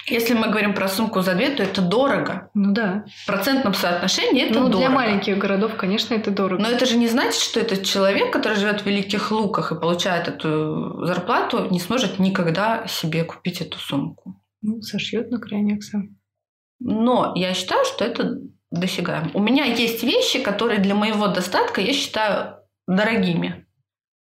[0.07, 2.49] Если мы говорим про сумку за две, то это дорого.
[2.53, 3.05] Ну да.
[3.23, 4.77] В процентном соотношении это ну, дорого.
[4.77, 6.61] для маленьких городов, конечно, это дорого.
[6.61, 10.27] Но это же не значит, что этот человек, который живет в Великих Луках и получает
[10.27, 14.41] эту зарплату, не сможет никогда себе купить эту сумку.
[14.61, 16.17] Ну, сошьет на крайняк сам.
[16.79, 18.39] Но я считаю, что это
[18.69, 19.31] досягаемо.
[19.33, 23.65] У меня есть вещи, которые для моего достатка я считаю дорогими.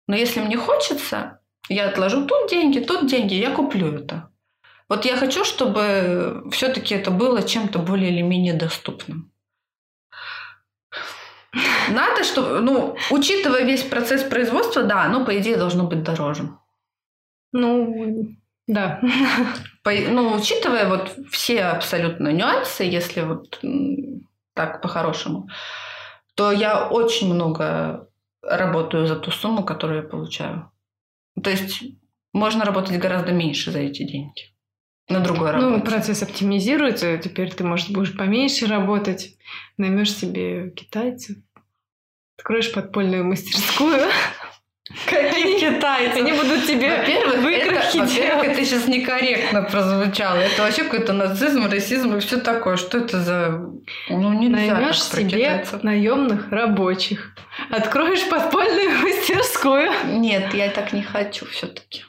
[0.08, 4.31] Но если мне хочется, я отложу тут деньги, тут деньги, я куплю это.
[4.92, 9.32] Вот я хочу, чтобы все-таки это было чем-то более или менее доступным.
[11.90, 16.50] Надо, чтобы, ну, учитывая весь процесс производства, да, оно, по идее, должно быть дороже.
[17.54, 18.36] Ну,
[18.68, 19.00] да.
[19.84, 23.62] По- ну, учитывая вот все абсолютно нюансы, если вот
[24.54, 25.48] так по-хорошему,
[26.36, 28.10] то я очень много
[28.42, 30.70] работаю за ту сумму, которую я получаю.
[31.42, 31.82] То есть
[32.34, 34.51] можно работать гораздо меньше за эти деньги.
[35.12, 35.86] На другой Ну, работе.
[35.86, 39.36] процесс оптимизируется, теперь ты, может, будешь поменьше работать,
[39.78, 41.38] наймешь себе китайцев,
[42.38, 44.00] откроешь подпольную мастерскую.
[45.06, 46.18] Какие китайцы?
[46.18, 50.36] Они будут тебе Во-первых, это, во-первых, это сейчас некорректно прозвучало.
[50.36, 52.76] Это вообще какой-то нацизм, расизм и все такое.
[52.76, 53.50] Что это за...
[54.10, 57.36] Ну, нельзя Наймешь себе наемных рабочих.
[57.70, 59.92] Откроешь подпольную мастерскую.
[60.08, 62.04] Нет, я так не хочу все-таки.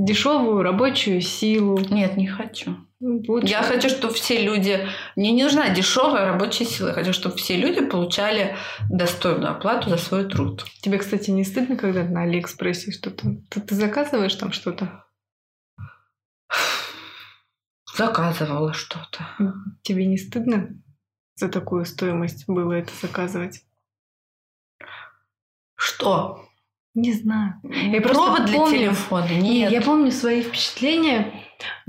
[0.00, 1.76] Дешевую рабочую силу.
[1.90, 2.76] Нет, не хочу.
[3.00, 3.48] Лучше.
[3.48, 4.86] Я хочу, чтобы все люди...
[5.16, 6.88] Мне не нужна дешевая рабочая сила.
[6.88, 8.54] Я хочу, чтобы все люди получали
[8.88, 10.64] достойную оплату за свой труд.
[10.82, 13.38] Тебе, кстати, не стыдно, когда на Алиэкспрессе что-то...
[13.50, 15.04] Ты, ты заказываешь там что-то?
[17.96, 19.26] Заказывала что-то.
[19.82, 20.80] Тебе не стыдно
[21.34, 23.64] за такую стоимость было это заказывать?
[25.74, 26.47] Что?
[26.98, 27.54] Не знаю.
[27.62, 28.76] Я Провод для помню.
[28.76, 29.28] телефона?
[29.28, 29.70] Не, Нет.
[29.72, 31.32] Я помню свои впечатления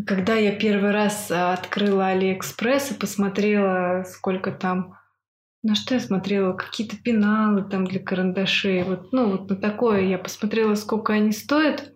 [0.05, 4.95] Когда я первый раз а, открыла Алиэкспресс и посмотрела, сколько там...
[5.63, 6.53] На что я смотрела?
[6.53, 8.83] Какие-то пеналы там для карандашей.
[8.83, 11.91] Вот, ну, вот на такое я посмотрела, сколько они стоят.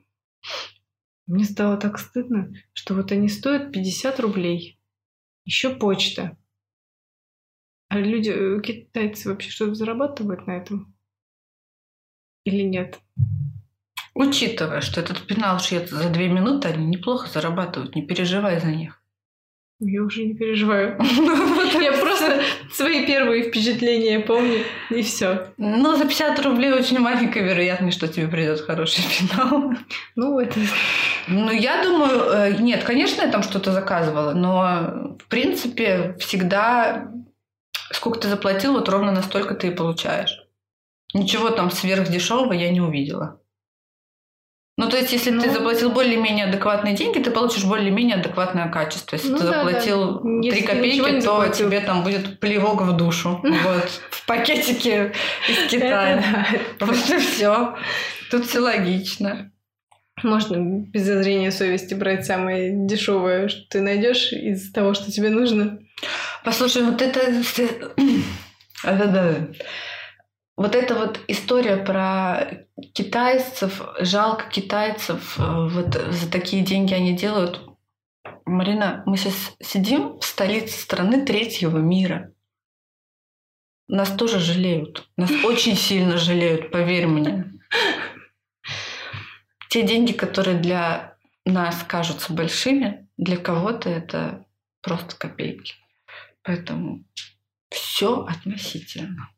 [1.28, 4.82] Мне стало так стыдно, что вот они стоят 50 рублей.
[5.46, 6.36] Еще почта.
[7.90, 10.93] А люди, э, китайцы вообще что-то зарабатывают на этом?
[12.46, 13.00] Или нет?
[14.16, 19.00] Учитывая, что этот пенал шьет за две минуты, они неплохо зарабатывают, не переживай за них.
[19.80, 20.98] Я уже не переживаю.
[21.82, 22.42] Я просто
[22.72, 25.48] свои первые впечатления помню, и все.
[25.58, 29.74] Ну, за 50 рублей очень маленькая вероятность, что тебе придет хороший финал.
[30.16, 30.60] Ну, это...
[31.28, 37.10] Ну, я думаю, э, нет, конечно, я там что-то заказывала, но, в принципе, всегда
[37.92, 40.43] сколько ты заплатил, вот ровно настолько ты и получаешь.
[41.14, 43.40] Ничего там сверхдешевого я не увидела.
[44.76, 49.16] Ну, то есть, если ну, ты заплатил более-менее адекватные деньги, ты получишь более-менее адекватное качество.
[49.16, 50.50] Если ну, ты да, заплатил да.
[50.50, 51.68] 3 копейки, то заплатил.
[51.68, 53.40] тебе там будет плевок в душу.
[53.44, 55.14] Вот, в пакетике
[55.48, 56.48] из Китая.
[56.80, 57.76] Просто все.
[58.32, 59.52] Тут все логично.
[60.24, 65.80] Можно без зазрения совести брать самое дешевое, что ты найдешь из того, что тебе нужно.
[66.44, 67.22] Послушай, вот это...
[68.84, 69.36] Да-да.
[70.56, 77.62] Вот эта вот история про китайцев, жалко китайцев, э, вот за такие деньги они делают.
[78.46, 82.34] Марина, мы сейчас сидим в столице страны третьего мира.
[83.88, 85.10] Нас тоже жалеют.
[85.18, 87.52] Нас очень сильно жалеют, поверь мне.
[89.70, 94.46] Те деньги, которые для нас кажутся большими, для кого-то это
[94.82, 95.74] просто копейки.
[96.44, 97.04] Поэтому
[97.70, 99.32] все относительно.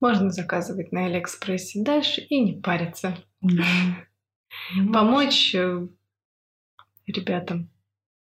[0.00, 3.16] Можно заказывать на Алиэкспрессе дальше и не париться.
[3.40, 3.64] Да.
[4.92, 5.86] Помочь э,
[7.06, 7.70] ребятам.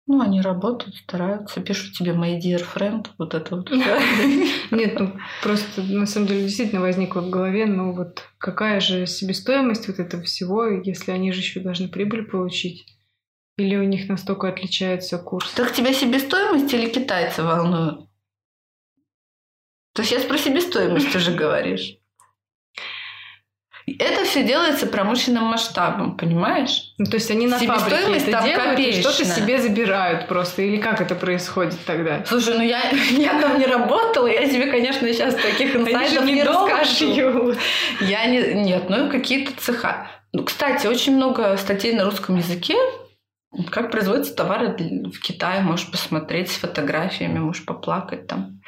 [0.06, 3.70] Ну, они работают, стараются, пишут тебе my dear friend, вот это вот
[4.72, 5.12] Нет, ну
[5.42, 10.24] просто на самом деле действительно возникло в голове, ну вот какая же себестоимость вот этого
[10.24, 12.86] всего, если они же еще должны прибыль получить?
[13.56, 15.52] Или у них настолько отличается курс?
[15.52, 18.09] Так тебя себестоимость или китайцы волнуют?
[19.94, 21.96] Ты сейчас про себестоимость уже говоришь.
[23.98, 26.94] Это все делается промышленным масштабом, понимаешь?
[26.98, 30.62] Ну, то есть они на фабрике это делают и что-то себе забирают просто.
[30.62, 32.24] Или как это происходит тогда?
[32.24, 37.54] Слушай, ну я, я там не работала, я тебе, конечно, сейчас таких инсайдов не расскажу.
[38.00, 38.54] Я не...
[38.62, 40.08] Нет, ну какие-то цеха.
[40.32, 42.76] Ну, кстати, очень много статей на русском языке
[43.70, 48.60] как производятся товары в Китае, можешь посмотреть с фотографиями, можешь поплакать там.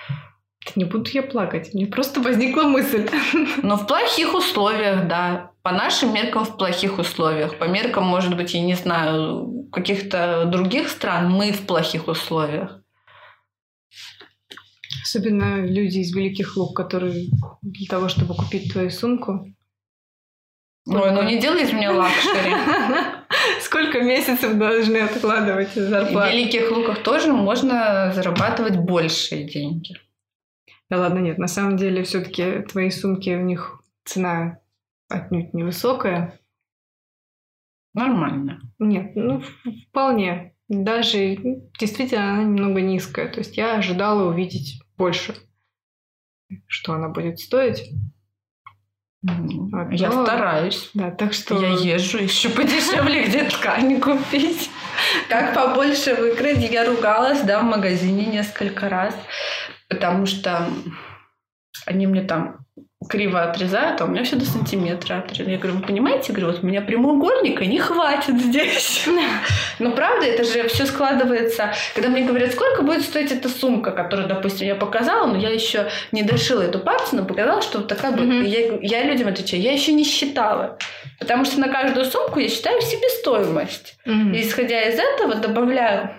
[0.76, 3.08] Не буду я плакать, мне просто возникла мысль.
[3.62, 5.50] Но в плохих условиях, да.
[5.62, 7.58] По нашим меркам в плохих условиях.
[7.58, 12.80] По меркам, может быть, я не знаю, каких-то других стран мы в плохих условиях.
[15.02, 17.26] Особенно люди из Великих Луг, которые
[17.62, 19.46] для того, чтобы купить твою сумку...
[20.84, 22.54] Ой, ну не делай из меня luxury.
[23.60, 26.28] Сколько месяцев должны откладывать зарплату?
[26.28, 29.96] В Великих Луках тоже можно зарабатывать большие деньги.
[30.92, 34.58] Да ладно, нет, на самом деле все-таки твои сумки, у них цена
[35.08, 36.38] отнюдь невысокая.
[37.94, 38.60] Нормально.
[38.78, 39.42] Нет, ну
[39.88, 40.54] вполне.
[40.68, 41.36] Даже
[41.80, 43.28] действительно она немного низкая.
[43.28, 45.34] То есть я ожидала увидеть больше,
[46.66, 47.90] что она будет стоить.
[49.22, 50.26] Вот, я но...
[50.26, 50.90] стараюсь.
[50.92, 51.58] Да, так что...
[51.58, 54.68] Я езжу еще подешевле, где ткани купить.
[55.30, 56.70] Как побольше выкрыть.
[56.70, 59.16] Я ругалась, да, в магазине несколько раз
[59.92, 60.68] потому что
[61.86, 62.58] они мне там
[63.08, 65.50] криво отрезают, а у меня все до сантиметра отрезают.
[65.50, 69.06] Я говорю, вы понимаете, говорю, вот у меня прямоугольника не хватит здесь.
[69.78, 71.72] Но правда, это же все складывается.
[71.94, 75.88] Когда мне говорят, сколько будет стоить эта сумка, которую, допустим, я показала, но я еще
[76.12, 78.46] не дошила эту партию, но показала, что вот такая будет.
[78.46, 80.78] Я, я людям отвечаю, я еще не считала.
[81.18, 83.96] Потому что на каждую сумку я считаю себестоимость.
[84.06, 86.10] И исходя из этого добавляю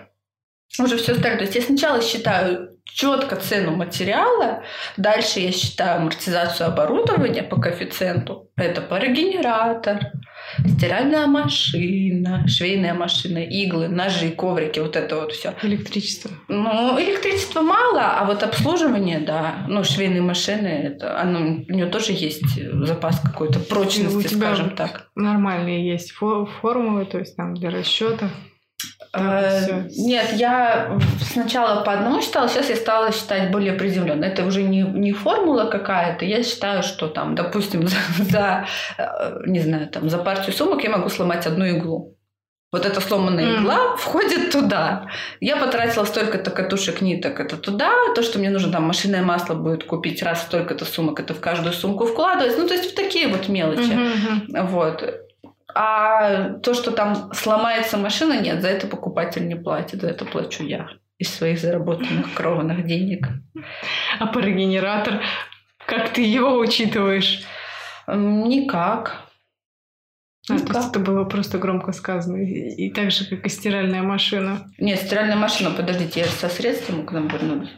[0.78, 1.38] уже все остальное.
[1.38, 4.62] То есть я сначала считаю четко цену материала,
[4.96, 8.50] дальше я считаю амортизацию оборудования по коэффициенту.
[8.56, 10.12] Это парогенератор,
[10.64, 15.54] стиральная машина, швейная машина, иглы, ножи, коврики, вот это вот все.
[15.62, 16.30] Электричество.
[16.48, 19.64] Ну, электричества мало, а вот обслуживание, да.
[19.68, 24.76] Ну, швейные машины, это, оно, у нее тоже есть запас какой-то прочности, у тебя скажем
[24.76, 25.08] так.
[25.16, 28.30] Нормальные есть формулы, то есть там для расчета.
[29.12, 34.24] Э, нет, я сначала по одному считала, сейчас я стала считать более приземленно.
[34.24, 36.24] Это уже не, не формула какая-то.
[36.24, 38.66] Я считаю, что там, допустим, за, за,
[38.98, 42.16] э, не знаю, там, за партию сумок я могу сломать одну иглу.
[42.72, 45.06] Вот эта сломанная игла входит туда.
[45.40, 47.92] Я потратила столько-то катушек ниток, это туда.
[48.16, 51.72] То, что мне нужно там машинное масло будет купить раз столько-то сумок, это в каждую
[51.72, 52.58] сумку вкладывать.
[52.58, 53.96] Ну, то есть в такие вот мелочи.
[54.48, 55.04] Вот.
[55.74, 60.62] А то, что там сломается машина, нет, за это покупатель не платит, за это плачу
[60.64, 60.88] я
[61.18, 63.28] из своих заработанных крованных денег.
[64.18, 65.22] А парогенератор,
[65.86, 67.42] как ты его учитываешь?
[68.06, 69.22] Никак.
[70.50, 72.36] А, то есть это было просто громко сказано.
[72.36, 74.70] И, и так же, как и стиральная машина.
[74.78, 77.70] Нет, стиральная машина, подождите, я со средством к нам вернулась.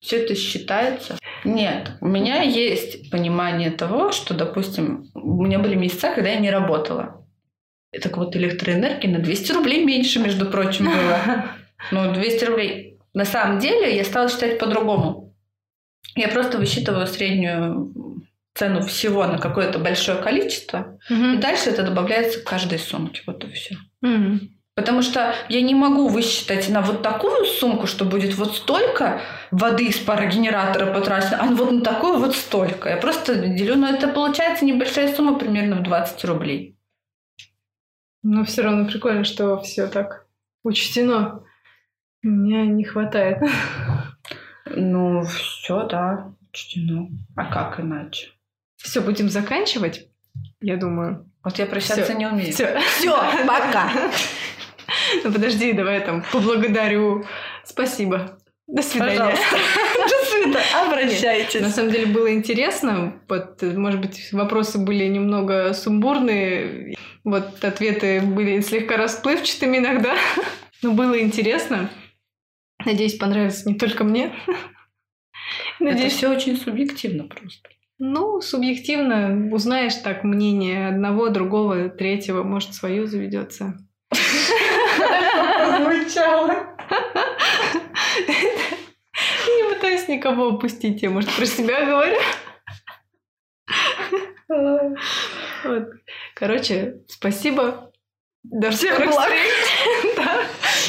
[0.00, 1.18] Все это считается?
[1.44, 6.50] Нет, у меня есть понимание того, что, допустим, у меня были месяца, когда я не
[6.50, 7.25] работала.
[8.02, 11.44] Так вот электроэнергии на 200 рублей меньше, между прочим, было.
[11.92, 12.98] Ну, 200 рублей.
[13.12, 15.34] На самом деле я стала считать по-другому.
[16.14, 17.92] Я просто высчитываю среднюю
[18.54, 21.24] цену всего на какое-то большое количество, угу.
[21.34, 23.22] и дальше это добавляется к каждой сумке.
[23.26, 23.76] Вот и все.
[24.02, 24.40] Угу.
[24.74, 29.86] Потому что я не могу высчитать на вот такую сумку, что будет вот столько воды
[29.86, 32.90] из парогенератора потрачено, а вот на такую вот столько.
[32.90, 36.75] Я просто делю, но это получается небольшая сумма, примерно в 20 рублей.
[38.28, 40.26] Но все равно прикольно, что все так
[40.64, 41.44] учтено.
[42.22, 43.38] Мне не хватает.
[44.66, 47.08] Ну, все, да, учтено.
[47.36, 48.32] А как иначе?
[48.78, 50.08] Все, будем заканчивать,
[50.60, 51.30] я думаю.
[51.44, 52.14] Вот я прощаться Всё.
[52.14, 52.52] не умею.
[52.52, 53.16] Все, все,
[53.46, 53.92] пока.
[55.22, 57.24] Ну подожди, давай там поблагодарю.
[57.64, 58.40] Спасибо.
[58.66, 59.18] До свидания.
[59.18, 59.56] Пожалуйста.
[59.96, 60.64] До свидания.
[60.84, 61.60] Обращайтесь.
[61.60, 63.20] На самом деле было интересно.
[63.28, 66.96] Вот, может быть, вопросы были немного сумбурные.
[67.26, 70.14] Вот ответы были слегка расплывчатыми иногда.
[70.82, 71.90] Но было интересно.
[72.84, 74.32] Надеюсь, понравится не только мне.
[75.80, 77.68] Надеюсь, Это все очень субъективно просто.
[77.98, 83.76] Ну, субъективно узнаешь так мнение одного, другого, третьего, может, свое заведется.
[85.80, 86.76] Звучало.
[89.48, 92.20] Не пытаюсь никого опустить, я, может, про себя говорю.
[95.64, 95.95] Вот.
[96.36, 97.90] Короче, спасибо.
[98.42, 99.30] До всех благ.
[100.16, 100.44] да.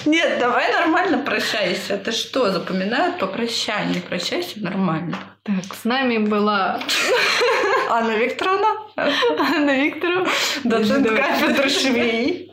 [0.05, 1.97] Нет, давай нормально прощайся.
[1.97, 4.01] Ты что, запоминают по прощанию?
[4.01, 5.17] Прощайся нормально.
[5.43, 6.81] Так, с нами была
[7.89, 8.67] Анна Викторовна.
[8.97, 10.29] Анна Викторовна.
[10.65, 12.51] Доцент кафедры швей.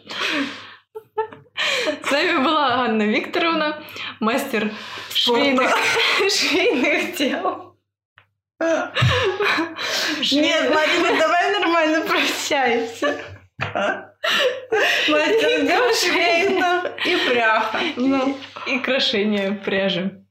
[2.01, 3.83] С нами была Анна Викторовна,
[4.21, 4.71] мастер
[5.13, 5.77] швейных,
[6.31, 7.74] швейных дел.
[8.61, 8.95] Нет,
[10.75, 13.21] Марина, давай нормально прощайся.
[15.09, 17.81] Мастер дел швейных и пряха.
[17.97, 18.37] Ну,
[18.67, 20.25] и крошение пряжи.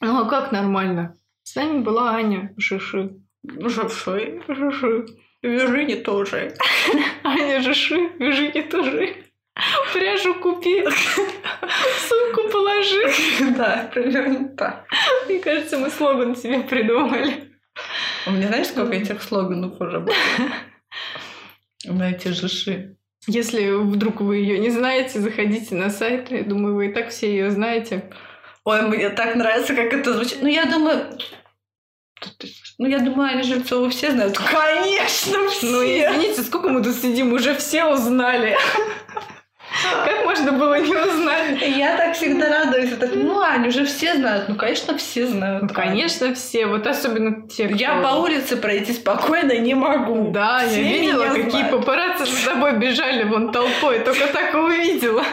[0.00, 1.16] Ну, а как нормально?
[1.42, 3.16] С нами была Аня Жиши.
[3.44, 4.42] Жиши.
[4.48, 5.06] Жиши.
[5.42, 6.54] Виржини тоже.
[7.24, 9.16] Аня Жиши, Виржини тоже.
[9.92, 10.82] Пряжу купи,
[12.08, 13.54] сумку положи.
[13.56, 14.86] Да, примерно так.
[15.26, 17.52] Мне кажется, мы слоган себе придумали.
[18.26, 20.14] У меня знаешь, сколько этих слоганов уже было?
[21.84, 22.96] На эти жиши.
[23.26, 26.30] Если вдруг вы ее не знаете, заходите на сайт.
[26.30, 28.10] Я думаю, вы и так все ее знаете.
[28.64, 30.38] Ой, мне так нравится, как это звучит.
[30.40, 31.18] Ну, я думаю...
[32.78, 34.38] Ну, я думаю, Аня Жильцова все знают.
[34.38, 35.66] Конечно, все!
[35.66, 38.56] Ну, извините, сколько мы тут сидим, уже все узнали.
[40.04, 41.60] Как можно было не узнать?
[41.76, 42.90] Я так всегда радуюсь.
[43.14, 44.48] Ну, Аня, уже все знают.
[44.48, 45.62] Ну, конечно, все знают.
[45.62, 46.66] Ну, конечно, все.
[46.66, 47.76] Вот особенно те, кто...
[47.76, 50.30] Я по улице пройти спокойно не могу.
[50.30, 51.70] Да, все я видела, какие знают.
[51.70, 54.00] папарацци за тобой бежали вон толпой.
[54.00, 55.24] Только так и увидела.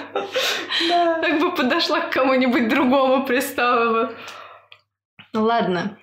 [0.87, 1.19] Да.
[1.21, 4.15] Так бы подошла к кому-нибудь другому, пристала бы.
[5.33, 5.97] Ну, ладно.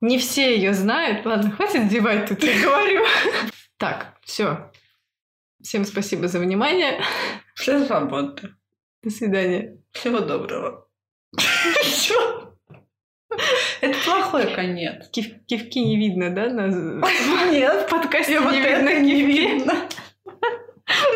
[0.00, 1.24] Не все ее знают.
[1.24, 3.04] Ладно, хватит девать тут, я говорю.
[3.78, 4.70] Так, все.
[5.62, 7.00] Всем спасибо за внимание.
[7.54, 8.54] Все свободны.
[9.02, 9.78] До свидания.
[9.92, 10.86] Всего доброго.
[13.80, 15.08] Это плохой конец.
[15.10, 16.48] Кив кивки не видно, да?
[16.48, 16.66] На...
[17.50, 17.86] Нет.
[17.86, 19.74] В подкасте вот не видно не видно.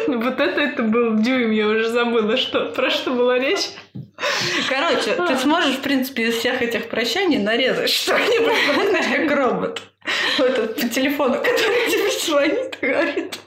[0.06, 3.70] Вот это это был дюйм, я уже забыла, что про что была речь.
[4.68, 9.82] Короче, ты сможешь, в принципе, из всех этих прощаний нарезать что-нибудь, знаешь, как робот.
[10.38, 13.38] Вот этот по телефону, который тебе звонит и говорит.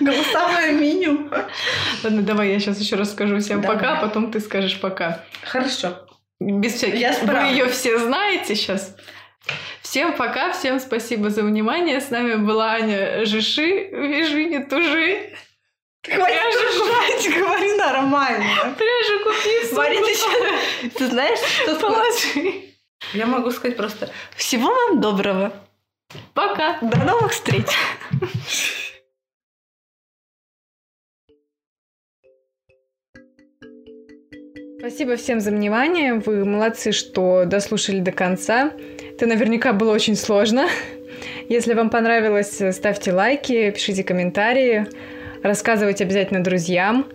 [0.00, 1.30] Голосовое меню.
[2.02, 3.76] Ладно, давай я сейчас еще раз скажу всем давай.
[3.76, 5.24] пока, а потом ты скажешь пока.
[5.42, 6.06] Хорошо.
[6.40, 6.98] Без всяких.
[6.98, 8.96] Я Вы ее все знаете сейчас.
[9.82, 12.00] Всем пока, всем спасибо за внимание.
[12.00, 13.88] С нами была Аня Жиши.
[13.90, 15.32] Вяжи, не тужи.
[16.02, 18.74] Хватит жужжать, говори нормально.
[18.78, 20.06] Пряжу купи, Марина,
[20.82, 22.70] ты, ты знаешь, что Положи.
[23.12, 25.52] Я могу сказать просто всего вам доброго.
[26.32, 26.78] Пока.
[26.80, 27.66] До новых встреч.
[34.80, 36.14] Спасибо всем за внимание.
[36.14, 38.72] Вы молодцы, что дослушали до конца.
[39.14, 40.68] Это наверняка было очень сложно.
[41.50, 44.86] Если вам понравилось, ставьте лайки, пишите комментарии,
[45.42, 47.08] рассказывайте обязательно друзьям.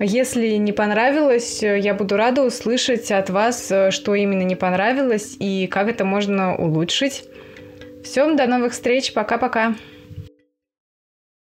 [0.00, 5.90] Если не понравилось, я буду рада услышать от вас, что именно не понравилось и как
[5.90, 7.24] это можно улучшить.
[8.04, 9.12] Всем до новых встреч.
[9.12, 9.74] Пока-пока.